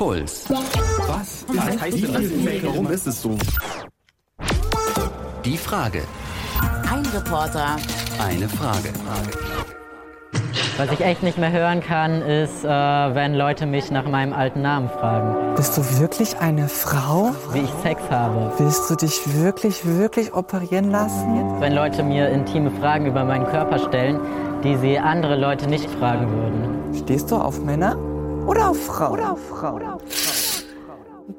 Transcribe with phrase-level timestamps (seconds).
[0.00, 0.46] Puls.
[0.48, 1.44] Was?
[1.48, 2.64] Was heißt denn das?
[2.64, 3.36] Warum ist es so?
[5.44, 6.04] Die Frage.
[6.90, 7.76] Ein Reporter,
[8.18, 8.94] Eine Frage.
[10.78, 14.62] Was ich echt nicht mehr hören kann, ist, äh, wenn Leute mich nach meinem alten
[14.62, 17.32] Namen fragen, Bist du wirklich eine Frau?
[17.52, 18.54] wie ich Sex habe.
[18.56, 21.60] Willst du dich wirklich, wirklich operieren lassen?
[21.60, 24.18] Wenn Leute mir intime Fragen über meinen Körper stellen,
[24.64, 26.94] die sie andere Leute nicht fragen würden.
[27.04, 27.98] Stehst du auf Männer
[28.50, 29.12] oder auf Frauen?
[29.12, 30.00] Oder auf Frauen?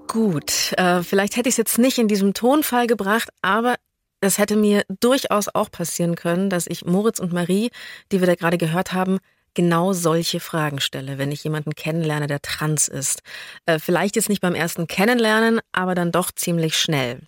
[0.08, 3.76] Gut, äh, vielleicht hätte ich es jetzt nicht in diesem Tonfall gebracht, aber
[4.22, 7.70] es hätte mir durchaus auch passieren können, dass ich Moritz und Marie,
[8.12, 9.20] die wir da gerade gehört haben,
[9.54, 13.24] genau solche Fragen stelle, wenn ich jemanden kennenlerne, der trans ist.
[13.66, 17.20] Äh, vielleicht jetzt nicht beim ersten Kennenlernen, aber dann doch ziemlich schnell.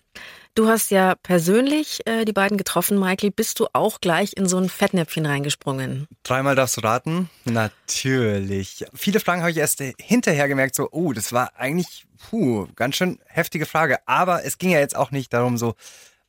[0.56, 3.32] Du hast ja persönlich äh, die beiden getroffen, Michael.
[3.32, 6.06] Bist du auch gleich in so ein Fettnäpfchen reingesprungen?
[6.22, 7.28] Dreimal darfst du raten?
[7.44, 8.84] Natürlich.
[8.94, 13.18] Viele Fragen habe ich erst hinterher gemerkt, so, oh, das war eigentlich, puh, ganz schön
[13.26, 13.98] heftige Frage.
[14.06, 15.74] Aber es ging ja jetzt auch nicht darum, so,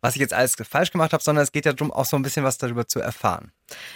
[0.06, 2.22] was ich jetzt alles falsch gemacht habe, sondern es geht ja darum, auch so ein
[2.22, 3.52] bisschen was darüber zu erfahren.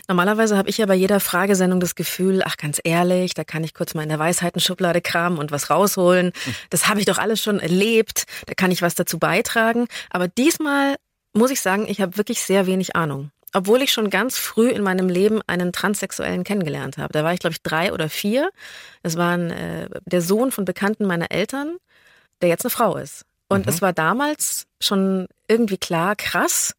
[0.08, 3.76] Normalerweise habe ich ja bei jeder Fragesendung das Gefühl, ach ganz ehrlich, da kann ich
[3.76, 6.32] kurz mal in der Weisheitenschublade kramen und was rausholen.
[6.72, 9.86] Das habe ich doch alles schon erlebt, da kann ich was dazu beitragen.
[10.10, 10.96] Aber diesmal
[11.34, 13.30] muss ich sagen, ich habe wirklich sehr wenig Ahnung.
[13.54, 17.14] Obwohl ich schon ganz früh in meinem Leben einen Transsexuellen kennengelernt habe.
[17.14, 18.50] Da war ich, glaube ich, drei oder vier.
[19.04, 21.78] Es war äh, der Sohn von Bekannten meiner Eltern,
[22.42, 23.26] der jetzt eine Frau ist.
[23.50, 26.74] Und es war damals schon irgendwie klar, krass,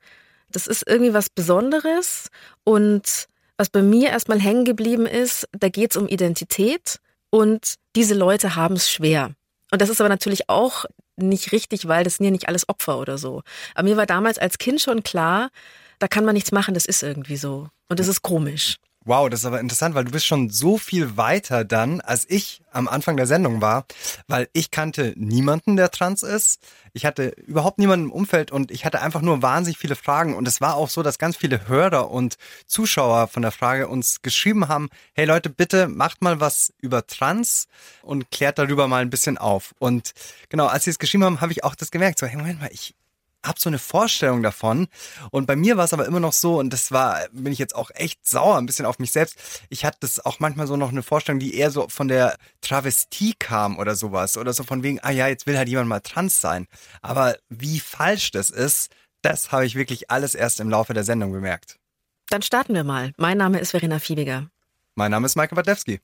[0.50, 2.28] das ist irgendwie was Besonderes.
[2.64, 3.26] Und
[3.56, 8.56] was bei mir erstmal hängen geblieben ist, da geht es um Identität und diese Leute
[8.56, 9.32] haben es schwer.
[9.70, 12.98] Und das ist aber natürlich auch nicht richtig, weil das sind ja nicht alles Opfer
[12.98, 13.42] oder so.
[13.74, 15.50] Aber mir war damals als Kind schon klar,
[15.98, 17.68] da kann man nichts machen, das ist irgendwie so.
[17.88, 18.78] Und das ist komisch.
[19.10, 22.62] Wow, das ist aber interessant, weil du bist schon so viel weiter dann, als ich
[22.70, 23.84] am Anfang der Sendung war,
[24.28, 26.62] weil ich kannte niemanden, der trans ist.
[26.92, 30.36] Ich hatte überhaupt niemanden im Umfeld und ich hatte einfach nur wahnsinnig viele Fragen.
[30.36, 32.36] Und es war auch so, dass ganz viele Hörer und
[32.68, 37.66] Zuschauer von der Frage uns geschrieben haben, hey Leute, bitte macht mal was über trans
[38.02, 39.74] und klärt darüber mal ein bisschen auf.
[39.80, 40.12] Und
[40.50, 42.70] genau, als sie es geschrieben haben, habe ich auch das gemerkt, so, hey, Moment mal,
[42.72, 42.94] ich,
[43.44, 44.88] hab so eine Vorstellung davon.
[45.30, 47.74] Und bei mir war es aber immer noch so, und das war, bin ich jetzt
[47.74, 49.36] auch echt sauer ein bisschen auf mich selbst.
[49.68, 53.34] Ich hatte das auch manchmal so noch eine Vorstellung, die eher so von der Travestie
[53.38, 54.36] kam oder sowas.
[54.36, 56.66] Oder so von wegen, ah ja, jetzt will halt jemand mal trans sein.
[57.02, 58.90] Aber wie falsch das ist,
[59.22, 61.76] das habe ich wirklich alles erst im Laufe der Sendung bemerkt.
[62.30, 63.12] Dann starten wir mal.
[63.16, 64.48] Mein Name ist Verena Fiebiger.
[64.94, 66.00] Mein Name ist Maike Wadlewski.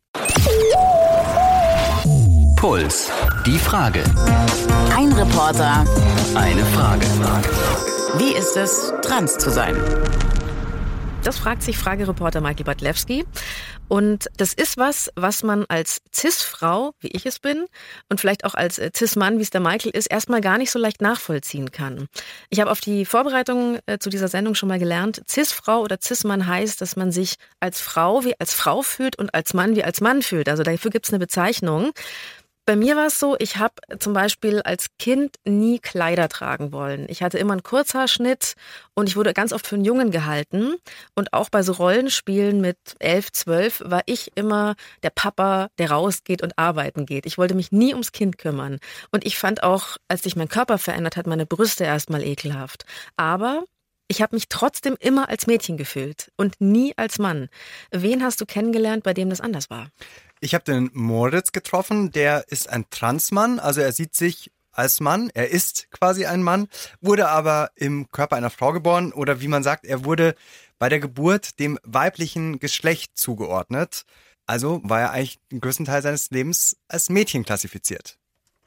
[2.57, 3.11] Puls.
[3.45, 4.03] Die Frage.
[4.95, 5.85] Ein Reporter.
[6.35, 7.07] Eine Frage.
[8.19, 9.77] Wie ist es, trans zu sein?
[11.23, 13.25] Das fragt sich Fragereporter Michael Badlewski.
[13.89, 17.67] Und das ist was, was man als Cis-Frau, wie ich es bin,
[18.09, 20.79] und vielleicht auch als äh, Cis-Mann, wie es der Michael ist, erstmal gar nicht so
[20.79, 22.09] leicht nachvollziehen kann.
[22.51, 26.47] Ich habe auf die Vorbereitung äh, zu dieser Sendung schon mal gelernt, Cis-Frau oder Cis-Mann
[26.47, 30.01] heißt, dass man sich als Frau wie als Frau fühlt und als Mann wie als
[30.01, 30.49] Mann fühlt.
[30.49, 31.93] Also dafür gibt es eine Bezeichnung.
[32.69, 37.07] Bei mir war es so, ich habe zum Beispiel als Kind nie Kleider tragen wollen.
[37.09, 38.55] Ich hatte immer einen Kurzhaarschnitt
[38.95, 40.75] und ich wurde ganz oft für einen Jungen gehalten.
[41.15, 44.75] Und auch bei so Rollenspielen mit elf, zwölf war ich immer
[45.05, 47.25] der Papa, der rausgeht und arbeiten geht.
[47.25, 48.81] Ich wollte mich nie ums Kind kümmern.
[49.13, 52.85] Und ich fand auch, als sich mein Körper verändert hat, meine Brüste erstmal ekelhaft.
[53.17, 53.63] Aber
[54.09, 57.49] ich habe mich trotzdem immer als Mädchen gefühlt und nie als Mann.
[57.93, 59.89] Wen hast du kennengelernt, bei dem das anders war?
[60.41, 65.31] Ich habe den Moritz getroffen, der ist ein Transmann, also er sieht sich als Mann,
[65.35, 66.69] er ist quasi ein Mann,
[67.01, 70.35] wurde aber im Körper einer Frau geboren oder wie man sagt, er wurde
[70.79, 74.05] bei der Geburt dem weiblichen Geschlecht zugeordnet.
[74.47, 78.19] Also war er eigentlich den größten Teil seines Lebens als Mädchen klassifiziert.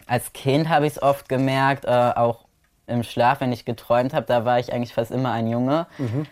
[0.08, 2.49] Als Kind habe ich es oft gemerkt, äh, auch
[2.90, 5.88] im Schlaf, wenn ich geträumt habe, da war ich eigentlich fast immer ein Junge.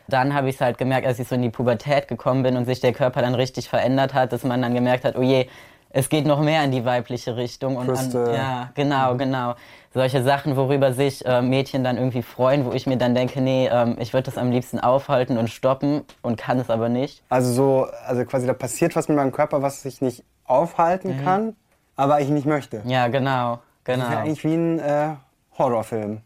[0.08, 2.66] Dann habe ich es halt gemerkt, als ich so in die Pubertät gekommen bin und
[2.66, 5.48] sich der Körper dann richtig verändert hat, dass man dann gemerkt hat, oh je,
[5.90, 7.78] es geht noch mehr in die weibliche Richtung.
[7.78, 7.90] Und.
[7.90, 9.56] An, ja, genau, genau.
[9.94, 13.68] Solche Sachen, worüber sich äh, Mädchen dann irgendwie freuen, wo ich mir dann denke, nee,
[13.72, 17.24] ähm, ich würde das am liebsten aufhalten und stoppen und kann es aber nicht.
[17.30, 21.56] Also so, also quasi da passiert was mit meinem Körper, was ich nicht aufhalten kann,
[21.96, 22.82] aber ich nicht möchte.
[22.86, 24.22] Ja, genau, Das ist ja genau.
[24.22, 25.10] eigentlich wie ein äh,
[25.58, 26.22] Horrorfilm.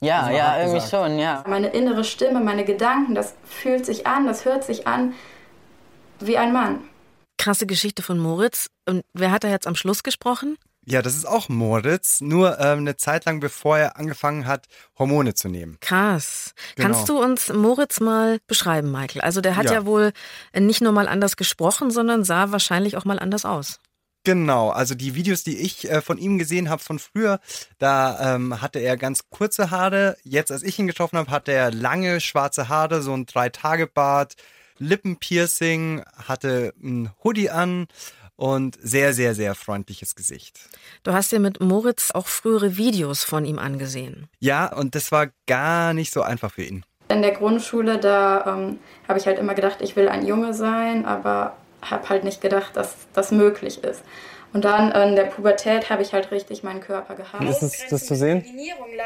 [0.00, 0.90] Ja, Also ja, irgendwie gesagt.
[0.90, 1.42] schon, ja.
[1.46, 5.14] Meine innere Stimme, meine Gedanken, das fühlt sich an, das hört sich an
[6.20, 6.80] wie ein Mann.
[7.38, 8.68] Krasse Geschichte von Moritz.
[8.88, 10.56] Und wer hat da jetzt am Schluss gesprochen?
[10.88, 14.66] Ja, das ist auch Moritz, nur ähm, eine Zeit lang bevor er angefangen hat,
[14.98, 15.78] Hormone zu nehmen.
[15.80, 16.54] Krass.
[16.76, 16.88] Genau.
[16.88, 19.22] Kannst du uns Moritz mal beschreiben, Michael?
[19.22, 19.86] Also der hat ja, Ja.
[19.86, 20.12] wohl
[20.56, 23.80] nicht nur mal anders gesprochen, sondern sah wahrscheinlich auch mal anders aus.
[24.26, 27.38] Genau, also die Videos, die ich äh, von ihm gesehen habe von früher,
[27.78, 30.16] da ähm, hatte er ganz kurze Haare.
[30.24, 34.34] Jetzt, als ich ihn getroffen habe, hatte er lange schwarze Haare, so ein Drei-Tage-Bart,
[34.78, 37.86] Lippenpiercing, hatte ein Hoodie an
[38.34, 40.58] und sehr, sehr, sehr freundliches Gesicht.
[41.04, 44.26] Du hast dir mit Moritz auch frühere Videos von ihm angesehen.
[44.40, 46.84] Ja, und das war gar nicht so einfach für ihn.
[47.08, 51.04] In der Grundschule, da ähm, habe ich halt immer gedacht, ich will ein Junge sein,
[51.04, 51.56] aber
[51.90, 54.02] habe halt nicht gedacht, dass das möglich ist.
[54.52, 57.44] Und dann in der Pubertät habe ich halt richtig meinen Körper gehabt.
[57.44, 58.44] Ist es das zu sehen?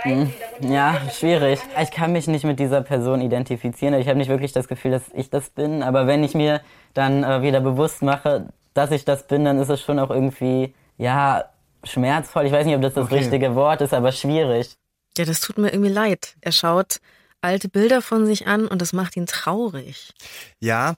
[0.03, 0.33] Hm.
[0.61, 1.59] Ja, schwierig.
[1.83, 3.95] Ich kann mich nicht mit dieser Person identifizieren.
[3.95, 5.83] Ich habe nicht wirklich das Gefühl, dass ich das bin.
[5.83, 6.61] Aber wenn ich mir
[6.95, 10.75] dann äh, wieder bewusst mache, dass ich das bin, dann ist es schon auch irgendwie,
[10.99, 11.45] ja,
[11.83, 12.47] schmerzvoll.
[12.47, 13.17] Ich weiß nicht, ob das das Okay.
[13.17, 14.77] richtige Wort ist, aber schwierig.
[15.19, 16.37] Ja, das tut mir irgendwie leid.
[16.41, 17.01] Er schaut
[17.43, 20.13] alte Bilder von sich an und das macht ihn traurig.
[20.61, 20.95] Ja,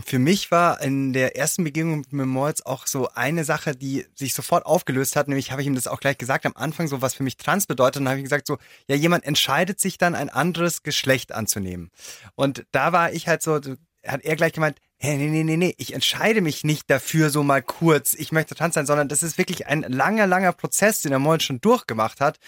[0.00, 4.32] für mich war in der ersten Begegnung mit Moritz auch so eine Sache, die sich
[4.32, 5.28] sofort aufgelöst hat.
[5.28, 7.66] Nämlich habe ich ihm das auch gleich gesagt am Anfang, so was für mich trans
[7.66, 8.00] bedeutet.
[8.00, 8.56] Und habe ich gesagt, so,
[8.88, 11.90] ja, jemand entscheidet sich dann, ein anderes Geschlecht anzunehmen.
[12.34, 13.60] Und da war ich halt so,
[14.06, 17.42] hat er gleich gemeint, hey, nee, nee, nee, nee, ich entscheide mich nicht dafür so
[17.42, 21.10] mal kurz, ich möchte trans sein, sondern das ist wirklich ein langer, langer Prozess, den
[21.10, 22.38] der Moritz schon durchgemacht hat.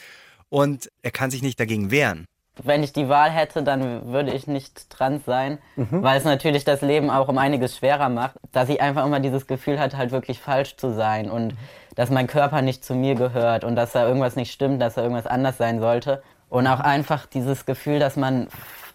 [0.48, 2.26] Und er kann sich nicht dagegen wehren.
[2.62, 6.82] Wenn ich die Wahl hätte, dann würde ich nicht trans sein, weil es natürlich das
[6.82, 10.38] Leben auch um einiges schwerer macht, dass ich einfach immer dieses Gefühl hatte, halt wirklich
[10.38, 11.54] falsch zu sein und
[11.96, 15.02] dass mein Körper nicht zu mir gehört und dass da irgendwas nicht stimmt, dass da
[15.02, 16.22] irgendwas anders sein sollte.
[16.48, 18.46] Und auch einfach dieses Gefühl, dass man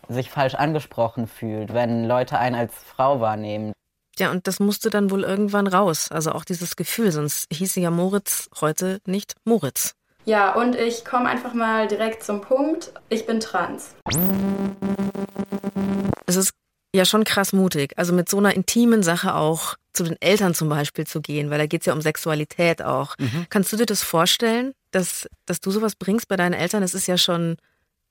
[0.08, 3.74] sich falsch angesprochen fühlt, wenn Leute einen als Frau wahrnehmen.
[4.18, 6.12] Ja, und das musste dann wohl irgendwann raus.
[6.12, 9.96] Also auch dieses Gefühl, sonst hieße ja Moritz heute nicht Moritz.
[10.30, 12.94] Ja, und ich komme einfach mal direkt zum Punkt.
[13.10, 13.96] Ich bin trans.
[16.28, 16.52] Es ist
[16.94, 20.70] ja schon krass mutig, also mit so einer intimen Sache auch zu den Eltern zum
[20.70, 23.16] Beispiel zu gehen, weil da geht es ja um Sexualität auch.
[23.50, 26.84] Kannst du dir das vorstellen, dass, dass du sowas bringst bei deinen Eltern?
[26.84, 27.58] Es ist ja schon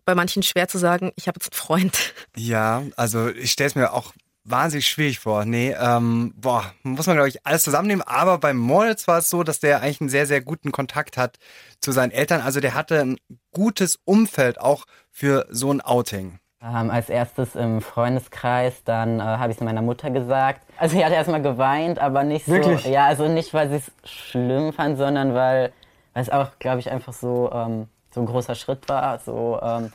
[0.04, 2.14] bei manchen schwer zu sagen, ich habe jetzt einen Freund.
[2.34, 4.12] Ja, also ich stelle es mir auch
[4.50, 5.44] wahnsinnig schwierig vor.
[5.44, 8.02] Nee, ähm, boah, muss man, glaube ich, alles zusammennehmen.
[8.02, 11.38] Aber bei Moritz war es so, dass der eigentlich einen sehr, sehr guten Kontakt hat
[11.80, 12.40] zu seinen Eltern.
[12.40, 13.18] Also der hatte ein
[13.52, 16.38] gutes Umfeld auch für so ein Outing.
[16.60, 20.60] Ähm, als erstes im Freundeskreis, dann äh, habe ich es meiner Mutter gesagt.
[20.76, 22.82] Also sie hat erstmal geweint, aber nicht Wirklich?
[22.82, 22.90] so.
[22.90, 25.72] Ja, also nicht, weil sie es schlimm fand, sondern weil,
[26.14, 29.20] weil es auch, glaube ich, einfach so, ähm, so ein großer Schritt war.
[29.20, 29.92] So, ähm,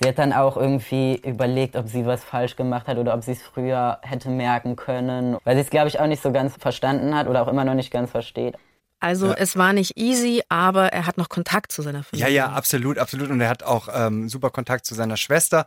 [0.00, 3.32] sie hat dann auch irgendwie überlegt, ob sie was falsch gemacht hat oder ob sie
[3.32, 5.36] es früher hätte merken können.
[5.44, 7.74] Weil sie es, glaube ich, auch nicht so ganz verstanden hat oder auch immer noch
[7.74, 8.56] nicht ganz versteht.
[9.00, 12.30] Also es war nicht easy, aber er hat noch Kontakt zu seiner Ja, Familie.
[12.30, 13.28] ja, absolut, absolut.
[13.28, 15.66] Und er hat auch ähm, super Kontakt zu seiner Schwester.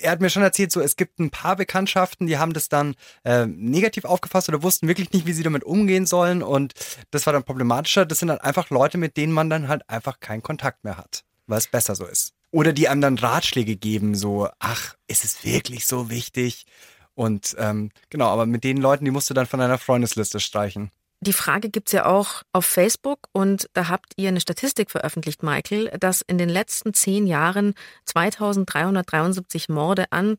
[0.00, 2.96] Er hat mir schon erzählt, so es gibt ein paar Bekanntschaften, die haben das dann
[3.22, 6.42] äh, negativ aufgefasst oder wussten wirklich nicht, wie sie damit umgehen sollen.
[6.42, 6.72] Und
[7.12, 8.06] das war dann problematischer.
[8.06, 11.22] Das sind dann einfach Leute, mit denen man dann halt einfach keinen Kontakt mehr hat,
[11.46, 12.32] weil es besser so ist.
[12.54, 16.66] Oder die dann Ratschläge geben, so, ach, ist es wirklich so wichtig?
[17.14, 20.92] Und ähm, genau, aber mit den Leuten, die musst du dann von deiner Freundesliste streichen.
[21.18, 25.90] Die Frage gibt's ja auch auf Facebook und da habt ihr eine Statistik veröffentlicht, Michael,
[25.98, 27.74] dass in den letzten zehn Jahren
[28.04, 30.36] 2373 Morde an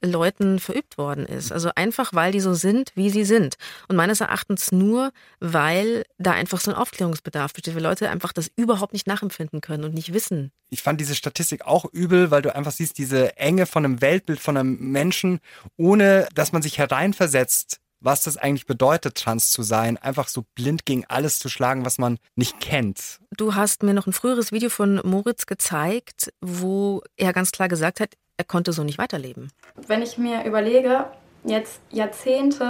[0.00, 1.52] Trans-Leuten verübt worden ist.
[1.52, 3.56] Also einfach, weil die so sind, wie sie sind.
[3.88, 8.50] Und meines Erachtens nur, weil da einfach so ein Aufklärungsbedarf besteht, weil Leute einfach das
[8.56, 10.52] überhaupt nicht nachempfinden können und nicht wissen.
[10.70, 14.40] ich fand diese Statistik auch übel, weil du einfach siehst, diese Enge von einem Weltbild,
[14.40, 15.40] von einem Menschen,
[15.76, 20.86] ohne dass man sich hereinversetzt, was das eigentlich bedeutet, trans zu sein, einfach so blind
[20.86, 23.18] gegen alles zu schlagen, was man nicht kennt.
[23.36, 28.00] Du hast mir noch ein früheres Video von Moritz gezeigt, wo er ganz klar gesagt
[28.00, 29.52] hat, er konnte so nicht weiterleben.
[29.86, 31.04] Wenn ich mir überlege,
[31.44, 32.64] jetzt Jahrzehnte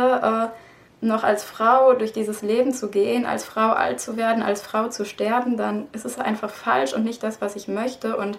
[0.51, 4.63] äh, noch als Frau durch dieses Leben zu gehen, als Frau alt zu werden, als
[4.63, 8.17] Frau zu sterben, dann ist es einfach falsch und nicht das, was ich möchte.
[8.17, 8.39] Und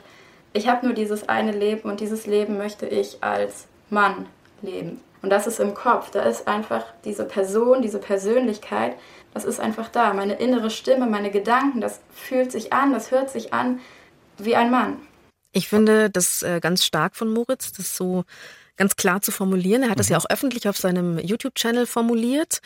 [0.51, 4.25] ich habe nur dieses eine Leben und dieses Leben möchte ich als Mann
[4.61, 4.99] leben.
[5.21, 6.11] Und das ist im Kopf.
[6.11, 8.97] Da ist einfach diese Person, diese Persönlichkeit,
[9.33, 10.13] das ist einfach da.
[10.13, 13.79] Meine innere Stimme, meine Gedanken, das fühlt sich an, das hört sich an
[14.37, 14.97] wie ein Mann.
[15.51, 18.23] Ich finde das äh, ganz stark von Moritz, das so
[18.77, 19.83] ganz klar zu formulieren.
[19.83, 22.61] Er hat das ja auch öffentlich auf seinem YouTube-Channel formuliert.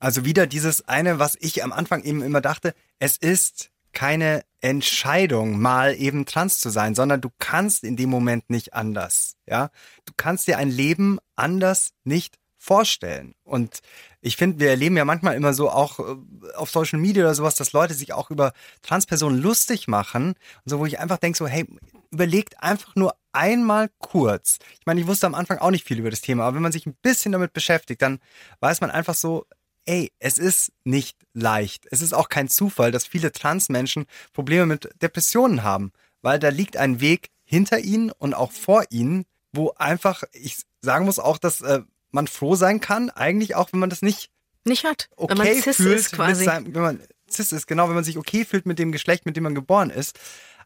[0.00, 5.60] Also wieder dieses eine, was ich am Anfang eben immer dachte, es ist keine Entscheidung,
[5.60, 9.70] mal eben trans zu sein, sondern du kannst in dem Moment nicht anders, ja?
[10.06, 13.34] Du kannst dir ein Leben anders nicht vorstellen.
[13.42, 13.80] Und
[14.20, 17.56] ich finde, wir erleben ja manchmal immer so auch äh, auf Social Media oder sowas,
[17.56, 18.52] dass Leute sich auch über
[18.82, 20.28] Transpersonen lustig machen.
[20.28, 21.66] Und so, wo ich einfach denke, so, hey,
[22.12, 24.58] überlegt einfach nur einmal kurz.
[24.78, 26.72] Ich meine, ich wusste am Anfang auch nicht viel über das Thema, aber wenn man
[26.72, 28.20] sich ein bisschen damit beschäftigt, dann
[28.60, 29.46] weiß man einfach so,
[29.84, 31.88] ey, es ist nicht leicht.
[31.90, 36.76] Es ist auch kein Zufall, dass viele Transmenschen Probleme mit Depressionen haben, weil da liegt
[36.76, 41.60] ein Weg hinter ihnen und auch vor ihnen, wo einfach, ich sagen muss auch, dass
[41.60, 44.30] äh, man froh sein kann, eigentlich auch, wenn man das nicht
[44.64, 45.08] Nicht hat.
[45.16, 46.44] okay wenn man cis fühlt, ist quasi.
[46.44, 47.00] Seinem, wenn man
[47.30, 49.90] cis ist, genau, wenn man sich okay fühlt mit dem Geschlecht, mit dem man geboren
[49.90, 50.18] ist.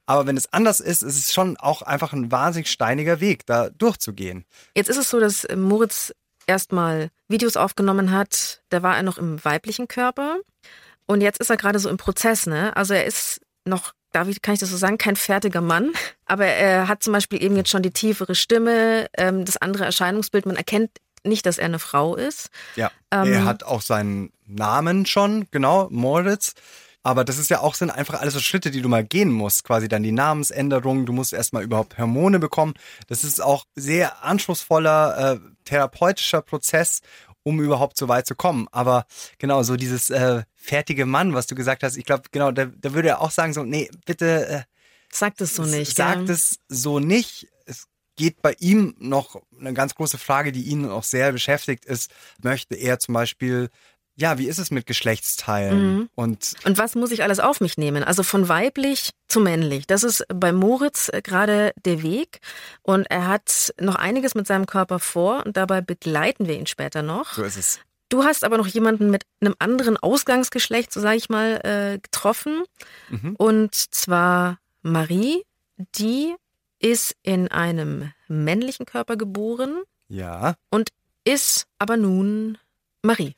[0.06, 3.70] Aber wenn es anders ist, ist es schon auch einfach ein wahnsinnig steiniger Weg, da
[3.70, 4.44] durchzugehen.
[4.76, 6.12] Jetzt ist es so, dass äh, Moritz
[6.46, 8.62] erstmal Videos aufgenommen hat.
[8.68, 10.38] Da war er noch im weiblichen Körper.
[11.06, 12.76] Und jetzt ist er gerade so im Prozess, ne?
[12.76, 15.92] Also er ist noch, darf ich, kann ich das so sagen, kein fertiger Mann.
[16.24, 20.46] Aber er hat zum Beispiel eben jetzt schon die tiefere Stimme, ähm, das andere Erscheinungsbild.
[20.46, 20.90] Man erkennt
[21.26, 22.50] nicht, dass er eine Frau ist.
[22.76, 22.90] Ja.
[23.10, 26.54] Ähm, er hat auch seinen Namen schon, genau, Moritz.
[27.02, 29.62] Aber das ist ja auch sind einfach alles so Schritte, die du mal gehen musst.
[29.62, 31.06] Quasi dann die Namensänderung.
[31.06, 32.74] Du musst erstmal überhaupt Hormone bekommen.
[33.06, 37.02] Das ist auch sehr anspruchsvoller äh, therapeutischer Prozess,
[37.44, 38.66] um überhaupt so weit zu kommen.
[38.72, 39.06] Aber
[39.38, 42.92] genau, so dieses äh, fertige Mann, was du gesagt hast, ich glaube, genau, da, da
[42.92, 44.62] würde er auch sagen, so, nee, bitte äh,
[45.12, 45.96] Sagt es so nicht.
[45.96, 46.34] sagt gell?
[46.34, 47.48] es so nicht.
[47.64, 52.10] Es geht bei ihm noch eine ganz große Frage, die ihn auch sehr beschäftigt, ist,
[52.42, 53.70] möchte er zum Beispiel,
[54.16, 55.96] ja, wie ist es mit Geschlechtsteilen?
[55.96, 56.08] Mhm.
[56.14, 58.02] Und Und was muss ich alles auf mich nehmen?
[58.02, 59.86] Also von weiblich zu männlich.
[59.86, 62.40] Das ist bei Moritz äh, gerade der Weg.
[62.82, 67.02] Und er hat noch einiges mit seinem Körper vor und dabei begleiten wir ihn später
[67.02, 67.34] noch.
[67.34, 67.80] so ist es.
[68.08, 72.62] Du hast aber noch jemanden mit einem anderen Ausgangsgeschlecht, so sage ich mal, äh, getroffen.
[73.10, 73.34] Mhm.
[73.36, 75.42] Und zwar Marie,
[75.76, 76.34] die
[76.80, 80.90] ist in einem männlichen Körper geboren Ja, und
[81.24, 82.58] ist aber nun
[83.02, 83.34] Marie.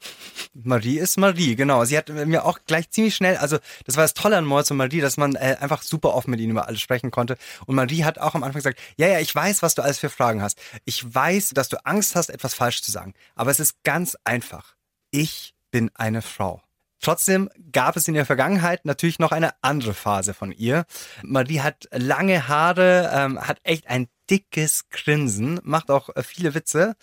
[0.55, 1.85] Marie ist Marie, genau.
[1.85, 4.79] Sie hat mir auch gleich ziemlich schnell, also das war das Tolle an Moritz und
[4.79, 7.37] Marie, dass man äh, einfach super offen mit ihnen über alles sprechen konnte.
[7.67, 10.11] Und Marie hat auch am Anfang gesagt, ja, ja, ich weiß, was du alles für
[10.11, 10.59] Fragen hast.
[10.85, 13.15] Ich weiß, dass du Angst hast, etwas falsch zu sagen.
[13.35, 14.75] Aber es ist ganz einfach.
[15.11, 16.63] Ich bin eine Frau.
[17.01, 20.85] Trotzdem gab es in der Vergangenheit natürlich noch eine andere Phase von ihr.
[21.23, 26.97] Marie hat lange Haare, ähm, hat echt ein dickes Grinsen, macht auch äh, viele Witze.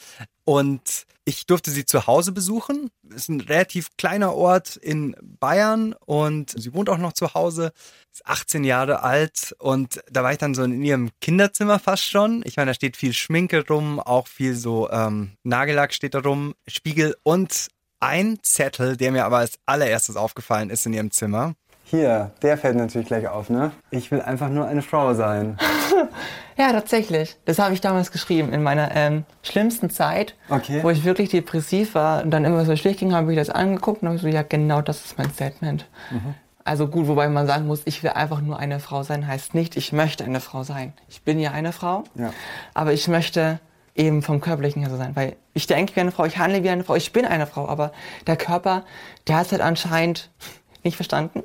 [0.44, 2.92] Und ich durfte sie zu Hause besuchen.
[3.10, 7.72] Ist ein relativ kleiner Ort in Bayern und sie wohnt auch noch zu Hause.
[8.14, 12.44] Ist 18 Jahre alt und da war ich dann so in ihrem Kinderzimmer fast schon.
[12.46, 16.54] Ich meine, da steht viel Schminke rum, auch viel so ähm, Nagellack steht da rum,
[16.68, 17.70] Spiegel und
[18.06, 21.56] ein Zettel, der mir aber als allererstes aufgefallen ist in ihrem Zimmer.
[21.84, 23.72] Hier, der fällt natürlich gleich auf, ne?
[23.92, 25.58] Ich will einfach nur eine Frau sein.
[26.58, 27.36] Ja, tatsächlich.
[27.44, 30.82] Das habe ich damals geschrieben in meiner ähm, schlimmsten Zeit, Okay.
[30.84, 34.02] wo ich wirklich depressiv war und dann immer so schlecht ging, habe ich das angeguckt
[34.02, 35.86] und habe so, ja, genau das ist mein Statement.
[36.64, 39.76] Also gut, wobei man sagen muss, ich will einfach nur eine Frau sein, heißt nicht,
[39.76, 40.94] ich möchte eine Frau sein.
[41.10, 42.32] Ich bin ja eine Frau, Ja.
[42.74, 43.60] aber ich möchte
[43.96, 46.70] eben vom Körperlichen her so sein, weil ich denke wie eine Frau, ich handle wie
[46.70, 47.92] eine Frau, ich bin eine Frau, aber
[48.28, 48.84] der Körper,
[49.28, 50.30] der hat es halt anscheinend
[50.84, 51.44] nicht verstanden.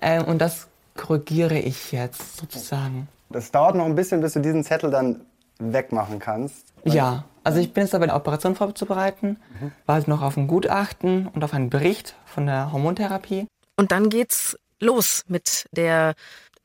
[0.00, 3.08] Ähm, und das korrigiere ich jetzt sozusagen.
[3.30, 5.20] Das dauert noch ein bisschen, bis du diesen Zettel dann
[5.58, 6.72] wegmachen kannst.
[6.84, 9.38] Ja, also ich bin jetzt dabei, eine Operation vorzubereiten,
[9.86, 13.46] warte noch auf ein Gutachten und auf einen Bericht von der Hormontherapie.
[13.76, 16.14] Und dann geht's los mit der,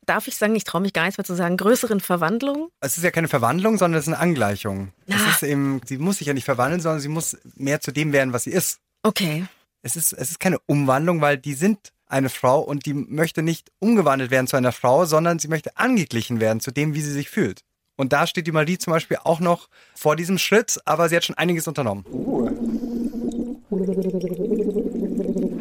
[0.09, 2.69] darf ich sagen, ich traue mich gar nichts mehr zu sagen, größeren Verwandlung.
[2.81, 4.91] Es ist ja keine Verwandlung, sondern es ist eine Angleichung.
[5.07, 5.29] Es Ah.
[5.31, 8.33] ist eben, sie muss sich ja nicht verwandeln, sondern sie muss mehr zu dem werden,
[8.33, 8.79] was sie ist.
[9.03, 9.45] Okay.
[9.81, 13.71] Es ist, es ist keine Umwandlung, weil die sind eine Frau und die möchte nicht
[13.79, 17.29] umgewandelt werden zu einer Frau, sondern sie möchte angeglichen werden zu dem, wie sie sich
[17.29, 17.61] fühlt.
[17.95, 21.25] Und da steht die Marie zum Beispiel auch noch vor diesem Schritt, aber sie hat
[21.25, 22.03] schon einiges unternommen.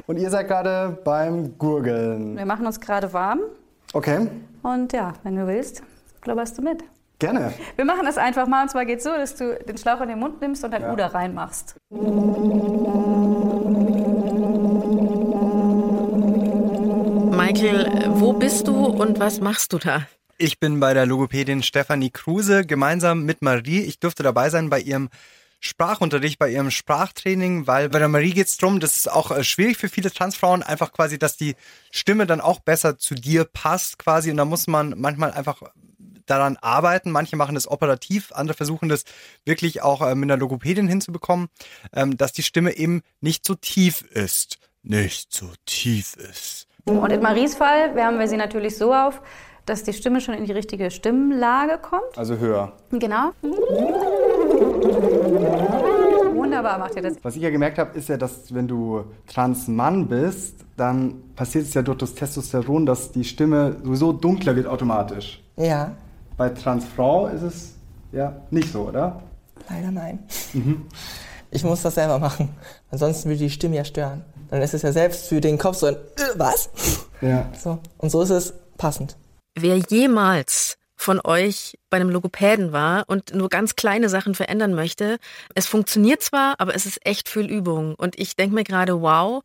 [0.06, 2.36] Und ihr seid gerade beim Gurgeln.
[2.36, 3.40] Wir machen uns gerade warm
[3.92, 4.28] Okay,
[4.62, 5.82] und ja, wenn du willst,
[6.20, 6.82] globberst du mit.
[7.18, 7.52] gerne.
[7.76, 10.18] Wir machen das einfach mal und zwar geht so, dass du den Schlauch in den
[10.18, 10.92] Mund nimmst und dein Ja.
[10.92, 11.74] Uder reinmachst.
[16.68, 20.06] Michael, wo bist du und was machst du da?
[20.36, 23.80] Ich bin bei der Logopädin Stefanie Kruse gemeinsam mit Marie.
[23.80, 25.08] Ich durfte dabei sein bei ihrem
[25.60, 29.42] Sprachunterricht, bei ihrem Sprachtraining, weil bei der Marie geht es darum, das ist auch äh,
[29.42, 31.56] schwierig für viele Transfrauen, einfach quasi, dass die
[31.90, 34.30] Stimme dann auch besser zu dir passt quasi.
[34.30, 35.62] Und da muss man manchmal einfach
[36.26, 37.10] daran arbeiten.
[37.10, 39.04] Manche machen das operativ, andere versuchen das
[39.44, 41.48] wirklich auch äh, mit einer Logopädin hinzubekommen,
[41.92, 44.58] ähm, dass die Stimme eben nicht so tief ist.
[44.82, 46.66] Nicht so tief ist.
[46.84, 49.20] Und in Maries Fall wärmen wir sie natürlich so auf,
[49.66, 52.16] dass die Stimme schon in die richtige Stimmlage kommt.
[52.16, 52.72] Also höher.
[52.90, 53.32] Genau.
[56.34, 57.14] Wunderbar macht ihr das.
[57.22, 61.74] Was ich ja gemerkt habe, ist ja, dass wenn du Transmann bist, dann passiert es
[61.74, 65.42] ja durch das Testosteron, dass die Stimme sowieso dunkler wird automatisch.
[65.56, 65.92] Ja,
[66.36, 67.74] Bei Transfrau ist es
[68.12, 69.22] ja nicht so, oder?
[69.68, 70.20] leider nein.
[71.50, 72.48] Ich muss das selber machen.
[72.90, 74.24] Ansonsten würde die Stimme ja stören.
[74.50, 76.70] Dann ist es ja selbst für den Kopf so ein, äh, was?
[77.20, 77.50] Ja.
[77.58, 77.78] So.
[77.98, 79.16] Und so ist es passend.
[79.58, 85.18] Wer jemals von euch bei einem Logopäden war und nur ganz kleine Sachen verändern möchte.
[85.54, 87.94] Es funktioniert zwar, aber es ist echt viel Übung.
[87.94, 89.42] Und ich denke mir gerade, wow,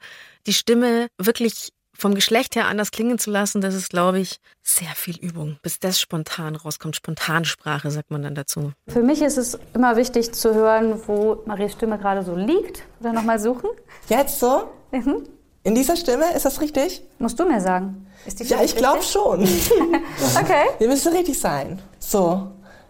[0.48, 4.90] die Stimme wirklich vom Geschlecht her anders klingen zu lassen, das ist, glaube ich, sehr
[4.96, 6.96] viel Übung, bis das spontan rauskommt.
[6.96, 8.74] Spontansprache sagt man dann dazu.
[8.88, 12.84] Für mich ist es immer wichtig zu hören, wo Maries Stimme gerade so liegt.
[13.00, 13.70] Oder nochmal suchen.
[14.10, 14.72] Jetzt so?
[14.92, 15.28] Mhm.
[15.64, 16.34] In dieser Stimme?
[16.36, 17.04] Ist das richtig?
[17.20, 18.08] Musst du mir sagen.
[18.26, 19.42] Ist die Ja, ich glaube schon.
[20.40, 20.66] Okay.
[20.80, 21.80] Die müsste richtig sein.
[22.00, 22.48] So,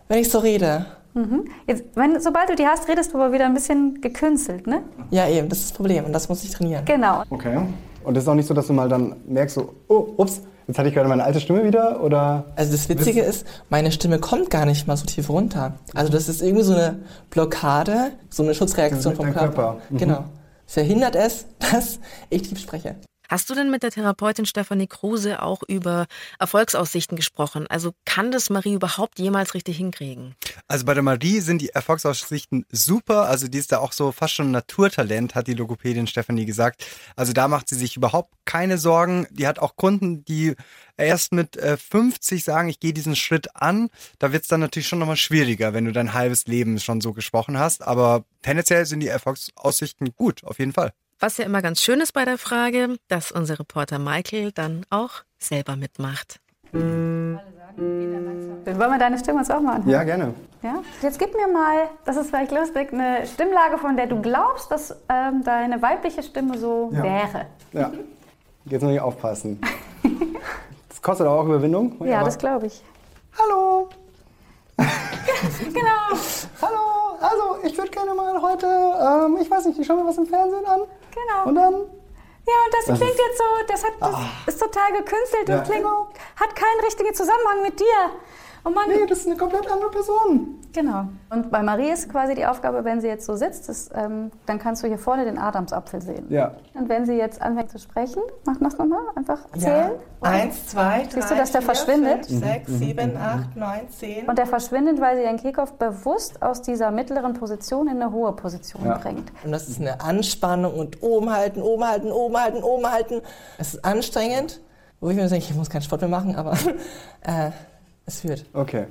[0.07, 0.85] wenn ich so rede.
[1.13, 1.45] Mhm.
[1.67, 4.81] Jetzt, wenn, sobald du die hast, redest du aber wieder ein bisschen gekünstelt, ne?
[5.11, 6.85] Ja, eben, das ist das Problem und das muss ich trainieren.
[6.85, 7.23] Genau.
[7.29, 7.61] Okay.
[8.03, 10.77] Und es ist auch nicht so, dass du mal dann merkst, so, oh, ups, jetzt
[10.77, 12.45] hatte ich gerade meine alte Stimme wieder, oder?
[12.55, 15.73] Also das Witzige ist, meine Stimme kommt gar nicht mal so tief runter.
[15.93, 16.99] Also das ist irgendwie so eine
[17.29, 19.39] Blockade, so eine Schutzreaktion vom Körper.
[19.53, 19.77] Körper.
[19.89, 19.97] Mhm.
[19.97, 20.23] Genau.
[20.65, 21.99] Verhindert es, dass
[22.29, 22.95] ich tief spreche.
[23.29, 26.07] Hast du denn mit der Therapeutin Stefanie Kruse auch über
[26.39, 27.67] Erfolgsaussichten gesprochen?
[27.67, 30.35] Also kann das Marie überhaupt jemals richtig hinkriegen?
[30.67, 33.27] Also bei der Marie sind die Erfolgsaussichten super.
[33.27, 36.85] Also die ist da auch so fast schon Naturtalent, hat die Logopädin Stefanie gesagt.
[37.15, 39.27] Also da macht sie sich überhaupt keine Sorgen.
[39.31, 40.55] Die hat auch Kunden, die
[40.97, 43.89] erst mit äh, 50 sagen, ich gehe diesen Schritt an.
[44.19, 47.13] Da wird es dann natürlich schon nochmal schwieriger, wenn du dein halbes Leben schon so
[47.13, 47.83] gesprochen hast.
[47.83, 50.93] Aber tendenziell sind die Erfolgsaussichten gut, auf jeden Fall.
[51.19, 55.23] Was ja immer ganz schön ist bei der Frage, dass unser Reporter Michael dann auch
[55.39, 56.39] selber mitmacht.
[56.71, 57.39] Dann
[58.79, 59.89] wollen wir deine Stimme uns auch mal anhören.
[59.89, 60.33] Ja, gerne.
[60.61, 60.81] Ja?
[61.01, 64.95] Jetzt gib mir mal, das ist vielleicht lustig, eine Stimmlage, von der du glaubst, dass
[65.09, 67.03] ähm, deine weibliche Stimme so Ja.
[67.03, 67.45] wäre.
[67.73, 67.91] Ja.
[68.65, 69.59] Jetzt muss ich aufpassen.
[70.89, 71.97] Das kostet aber auch Überwindung.
[72.05, 72.81] Ja, das glaube ich.
[73.37, 73.89] Hallo!
[75.73, 76.19] Genau.
[76.61, 77.17] Hallo!
[77.19, 80.25] Also, ich würde gerne mal heute, ähm, ich weiß nicht, ich schaue mir was im
[80.25, 80.81] Fernsehen an.
[81.11, 81.43] Genau.
[81.45, 83.93] Und dann, Ja, und das Das klingt jetzt so, das, hat,
[84.45, 85.57] das ist total gekünstelt Ja.
[85.59, 86.07] und klingt, Genau.
[86.35, 88.11] hat keinen richtigen Zusammenhang mit dir.
[88.65, 90.59] Und man, nee, das ist eine komplett andere Person.
[90.73, 91.05] Genau.
[91.29, 94.57] Und bei Marie ist quasi die Aufgabe, wenn sie jetzt so sitzt, ist, ähm, dann
[94.57, 96.25] kannst du hier vorne den Adamsapfel sehen.
[96.29, 96.55] Ja.
[96.73, 99.91] Und wenn sie jetzt anfängt zu sprechen, mach das nochmal, einfach zählen.
[100.21, 102.25] Eins, zwei, Siehst du, dass der verschwindet?
[102.25, 104.27] Fünf, sechs, sieben, acht, neun, zehn.
[104.27, 108.33] Und der verschwindet, weil sie ihren Kehlkopf bewusst aus dieser mittleren Position in eine hohe
[108.33, 108.97] Position Ja.
[108.97, 109.31] bringt.
[109.43, 113.21] Und das ist eine Anspannung und oben halten, oben halten, oben halten, oben halten.
[113.59, 114.59] Es ist anstrengend,
[114.99, 116.53] wo ich mir denke, ich muss keinen Sport mehr machen, aber
[117.21, 117.51] äh,
[118.05, 118.45] es wird.
[118.53, 118.87] Okay.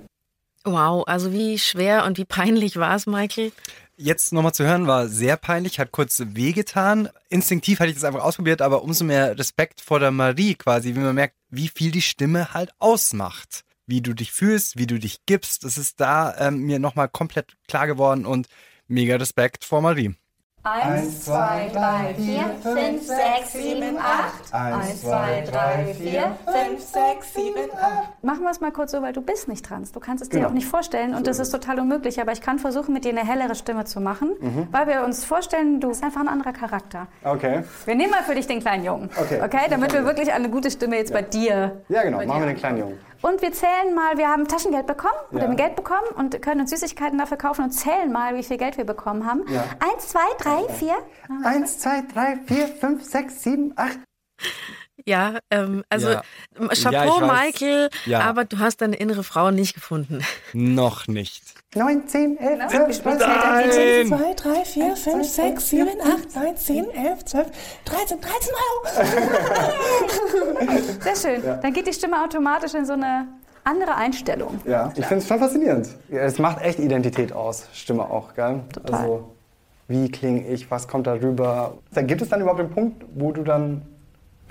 [0.65, 3.53] Wow, also wie schwer und wie peinlich war es, Michael?
[3.97, 7.09] Jetzt nochmal zu hören war sehr peinlich, hat kurz wehgetan.
[7.29, 11.01] Instinktiv hatte ich das einfach ausprobiert, aber umso mehr Respekt vor der Marie quasi, wie
[11.01, 13.65] man merkt, wie viel die Stimme halt ausmacht.
[13.87, 17.57] Wie du dich fühlst, wie du dich gibst, das ist da ähm, mir nochmal komplett
[17.69, 18.49] klar geworden und
[18.87, 20.15] mega Respekt vor Marie.
[20.65, 24.55] Eins, zwei, drei, vier, fünf, sechs, sieben, acht.
[24.55, 28.23] Eins, zwei, drei, vier, fünf, sechs, sieben, acht.
[28.23, 29.91] Machen wir es mal kurz so, weil du bist nicht trans.
[29.91, 30.51] Du kannst es dir Genau.
[30.51, 32.21] auch nicht vorstellen und das ist total unmöglich.
[32.21, 34.69] Aber ich kann versuchen, mit dir eine hellere Stimme zu machen, Mhm.
[34.71, 37.09] weil wir uns vorstellen, du bist einfach ein anderer Charakter.
[37.25, 37.65] Okay.
[37.85, 39.11] Wir nehmen mal für dich den kleinen Jungen.
[39.21, 39.41] Okay.
[39.69, 41.83] damit wir wirklich eine gute Stimme jetzt bei dir.
[41.89, 42.19] Ja, genau.
[42.19, 43.01] Machen wir dir den kleinen Jungen.
[43.23, 45.47] Und wir zählen mal, wir haben Taschengeld bekommen oder Ja.
[45.49, 48.77] haben Geld bekommen und können uns Süßigkeiten dafür kaufen und zählen mal, wie viel Geld
[48.77, 49.45] wir bekommen haben.
[49.49, 49.65] Ja.
[49.79, 50.95] Eins, zwei, drei, vier.
[51.45, 53.99] Eins, zwei, drei, vier, fünf, sechs, sieben, acht.
[55.07, 56.23] Ja, ähm, also Ja.
[56.75, 57.27] Chapeau, Ja.
[57.33, 58.21] Michael, Ja.
[58.21, 60.21] aber du hast deine innere Frau nicht gefunden.
[60.53, 61.43] Noch nicht.
[61.75, 62.85] Neun, zehn, elf, Genau.
[62.91, 63.19] zwölf, Nein.
[63.19, 64.09] dreizehn.
[64.09, 67.47] Zwei, drei, vier, fünf, sechs, sieben, acht, neun, zehn, elf, zwölf,
[67.85, 69.07] dreizehn, dreizehn Euro.
[71.01, 71.43] Sehr schön.
[71.63, 73.27] Dann geht die Stimme automatisch in so eine
[73.65, 74.61] andere Einstellung.
[74.67, 75.89] Ja, ich finde es schon faszinierend.
[76.11, 78.61] Ja, Es macht echt Identität aus, Stimme auch, gell?
[78.73, 79.01] Total.
[79.01, 79.35] Also,
[79.89, 81.79] wie klinge ich, was kommt da rüber?
[81.93, 83.83] Da Gibt es dann überhaupt den Punkt, wo du dann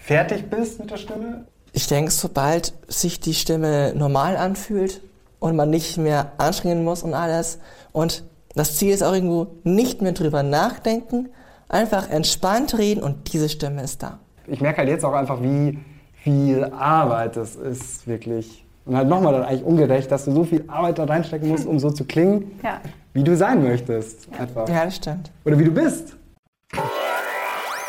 [0.01, 1.45] fertig bist mit der Stimme?
[1.73, 5.01] Ich denke, sobald sich die Stimme normal anfühlt
[5.39, 7.59] und man nicht mehr anstrengen muss und alles
[7.93, 8.23] und
[8.55, 11.29] das Ziel ist auch irgendwo nicht mehr drüber nachdenken,
[11.69, 14.19] einfach entspannt reden und diese Stimme ist da.
[14.47, 15.79] Ich merke halt jetzt auch einfach, wie
[16.15, 18.65] viel Arbeit das ist, wirklich.
[18.85, 21.79] Und halt nochmal dann eigentlich ungerecht, dass du so viel Arbeit da reinstecken musst, um
[21.79, 22.81] so zu klingen, Ja.
[23.13, 24.27] wie du sein möchtest.
[24.37, 24.67] Einfach.
[24.67, 25.31] Ja, das stimmt.
[25.45, 26.15] Oder wie du bist.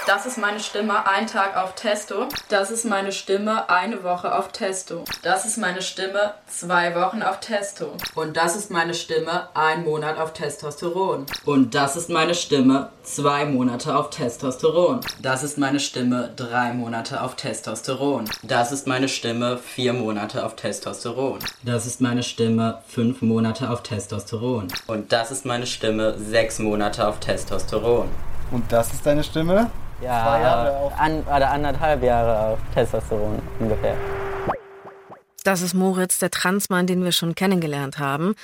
[0.05, 2.27] Das ist meine Stimme ein Tag auf Testo.
[2.49, 5.05] Das ist meine Stimme eine Woche auf Testo.
[5.23, 7.93] Das ist meine Stimme zwei Wochen auf Testo.
[8.17, 11.27] Und das ist meine Stimme ein Monat auf Testosteron.
[11.45, 15.01] Und das ist meine Stimme zwei Monate auf Testosteron.
[15.21, 18.25] Das ist meine Stimme drei Monate auf Testosteron.
[18.43, 21.39] Das ist meine Stimme vier Monate auf Testosteron.
[21.63, 24.67] Das ist meine Stimme fünf Monate auf Testosteron.
[24.89, 28.09] Und das ist meine Stimme sechs Monate auf Testosteron.
[28.51, 29.71] Und das ist deine Stimme?
[30.03, 33.95] Ja, Zwei Jahre auf- an, oder anderthalb Jahre auf Testosteron ungefähr.
[35.45, 38.35] Das ist Moritz, der Transmann, den wir schon kennengelernt haben.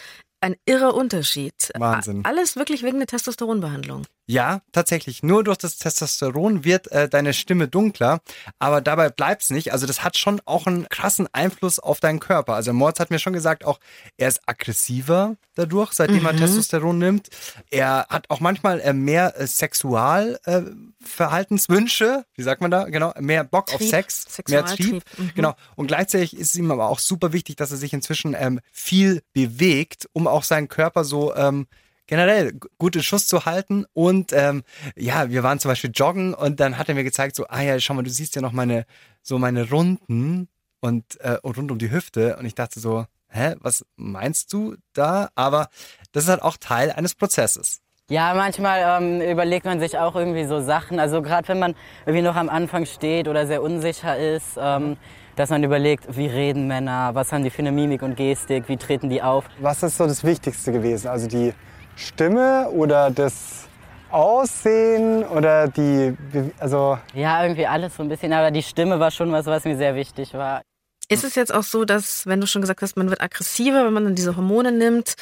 [0.41, 1.53] Ein irrer Unterschied.
[1.77, 2.25] Wahnsinn.
[2.25, 4.05] Alles wirklich wegen der Testosteronbehandlung.
[4.31, 5.23] Ja, tatsächlich.
[5.23, 8.21] Nur durch das Testosteron wird äh, deine Stimme dunkler,
[8.59, 9.73] aber dabei bleibt's nicht.
[9.73, 12.53] Also das hat schon auch einen krassen Einfluss auf deinen Körper.
[12.53, 13.81] Also Moritz hat mir schon gesagt, auch
[14.19, 17.31] er ist aggressiver dadurch, seitdem er Testosteron nimmt.
[17.71, 22.85] Er hat auch manchmal äh, mehr äh, Sexualverhaltenswünsche, äh, wie sagt man da?
[22.85, 25.05] Genau, mehr Bock auf Trieb, Sex, mehr Trieb.
[25.17, 25.31] mhm.
[25.35, 25.55] Genau.
[25.75, 29.23] Und gleichzeitig ist es ihm aber auch super wichtig, dass er sich inzwischen ähm, viel
[29.33, 31.67] bewegt, um auch seinen Körper so ähm,
[32.09, 33.87] generell g- guten Schuss zu halten.
[33.93, 34.65] Und ähm,
[34.97, 37.79] ja, wir waren zum Beispiel joggen und dann hat er mir gezeigt, so, ah ja,
[37.79, 38.85] schau mal, du siehst ja noch meine,
[39.23, 40.49] so meine Runden
[40.81, 42.37] und äh, rund um die Hüfte.
[42.37, 45.29] Und ich dachte so, hä, was meinst du da?
[45.37, 45.69] Aber
[46.13, 47.81] das ist halt auch Teil eines Prozesses.
[48.11, 50.99] Ja, manchmal ähm, überlegt man sich auch irgendwie so Sachen.
[50.99, 51.75] Also gerade wenn man
[52.07, 54.97] irgendwie noch am Anfang steht oder sehr unsicher ist, ähm,
[55.37, 58.79] dass man überlegt, wie reden Männer, was haben die für eine Mimik und Gestik, wie
[58.79, 59.45] treten die auf.
[59.61, 61.09] Was ist so das Wichtigste gewesen?
[61.09, 61.53] Also die
[61.99, 63.67] Stimme oder das
[64.11, 66.17] Aussehen oder die,
[66.61, 69.77] also Ja, irgendwie alles so ein bisschen, aber die Stimme war schon was, was mir
[69.77, 70.63] sehr wichtig war.
[71.11, 73.93] Ist es jetzt auch so, dass, wenn du schon gesagt hast, man wird aggressiver, wenn
[73.93, 75.15] man dann diese Hormone nimmt,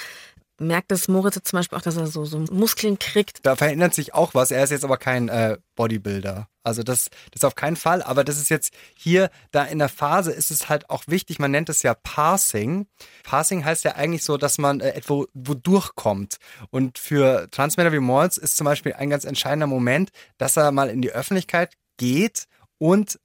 [0.58, 3.44] merkt das Moritz jetzt zum Beispiel auch, dass er so, so Muskeln kriegt?
[3.44, 4.50] Da verändert sich auch was.
[4.50, 6.48] Er ist jetzt aber kein äh, Bodybuilder.
[6.62, 8.02] Also das, das auf keinen Fall.
[8.02, 11.50] Aber das ist jetzt hier, da in der Phase ist es halt auch wichtig, man
[11.50, 12.86] nennt es ja Passing.
[13.22, 16.36] Passing heißt ja eigentlich so, dass man äh, etwa wo durchkommt.
[16.70, 20.90] Und für Transmänner wie Moritz ist zum Beispiel ein ganz entscheidender Moment, dass er mal
[20.90, 22.46] in die Öffentlichkeit geht
[22.78, 23.18] und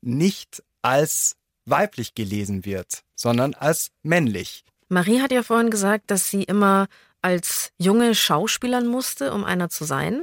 [0.00, 4.64] nicht als weiblich gelesen wird, sondern als männlich.
[4.88, 6.86] Marie hat ja vorhin gesagt, dass sie immer
[7.22, 10.22] als Junge schauspielern musste, um einer zu sein.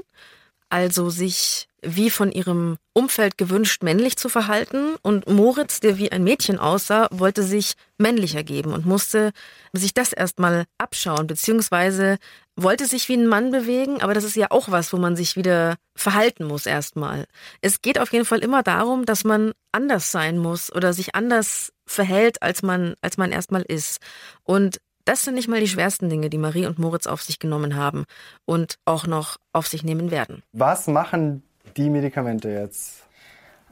[0.70, 4.96] Also sich wie von ihrem Umfeld gewünscht, männlich zu verhalten.
[5.02, 9.32] Und Moritz, der wie ein Mädchen aussah, wollte sich männlicher geben und musste
[9.74, 12.18] sich das erstmal abschauen, beziehungsweise
[12.56, 15.36] wollte sich wie ein Mann bewegen, aber das ist ja auch was, wo man sich
[15.36, 17.26] wieder verhalten muss erstmal.
[17.62, 21.73] Es geht auf jeden Fall immer darum, dass man anders sein muss oder sich anders
[21.86, 24.00] verhält, als man, als man erstmal ist.
[24.44, 27.76] Und das sind nicht mal die schwersten Dinge, die Marie und Moritz auf sich genommen
[27.76, 28.06] haben
[28.46, 30.44] und auch noch auf sich nehmen werden.
[30.54, 31.44] was machen
[31.76, 33.04] die Medikamente jetzt?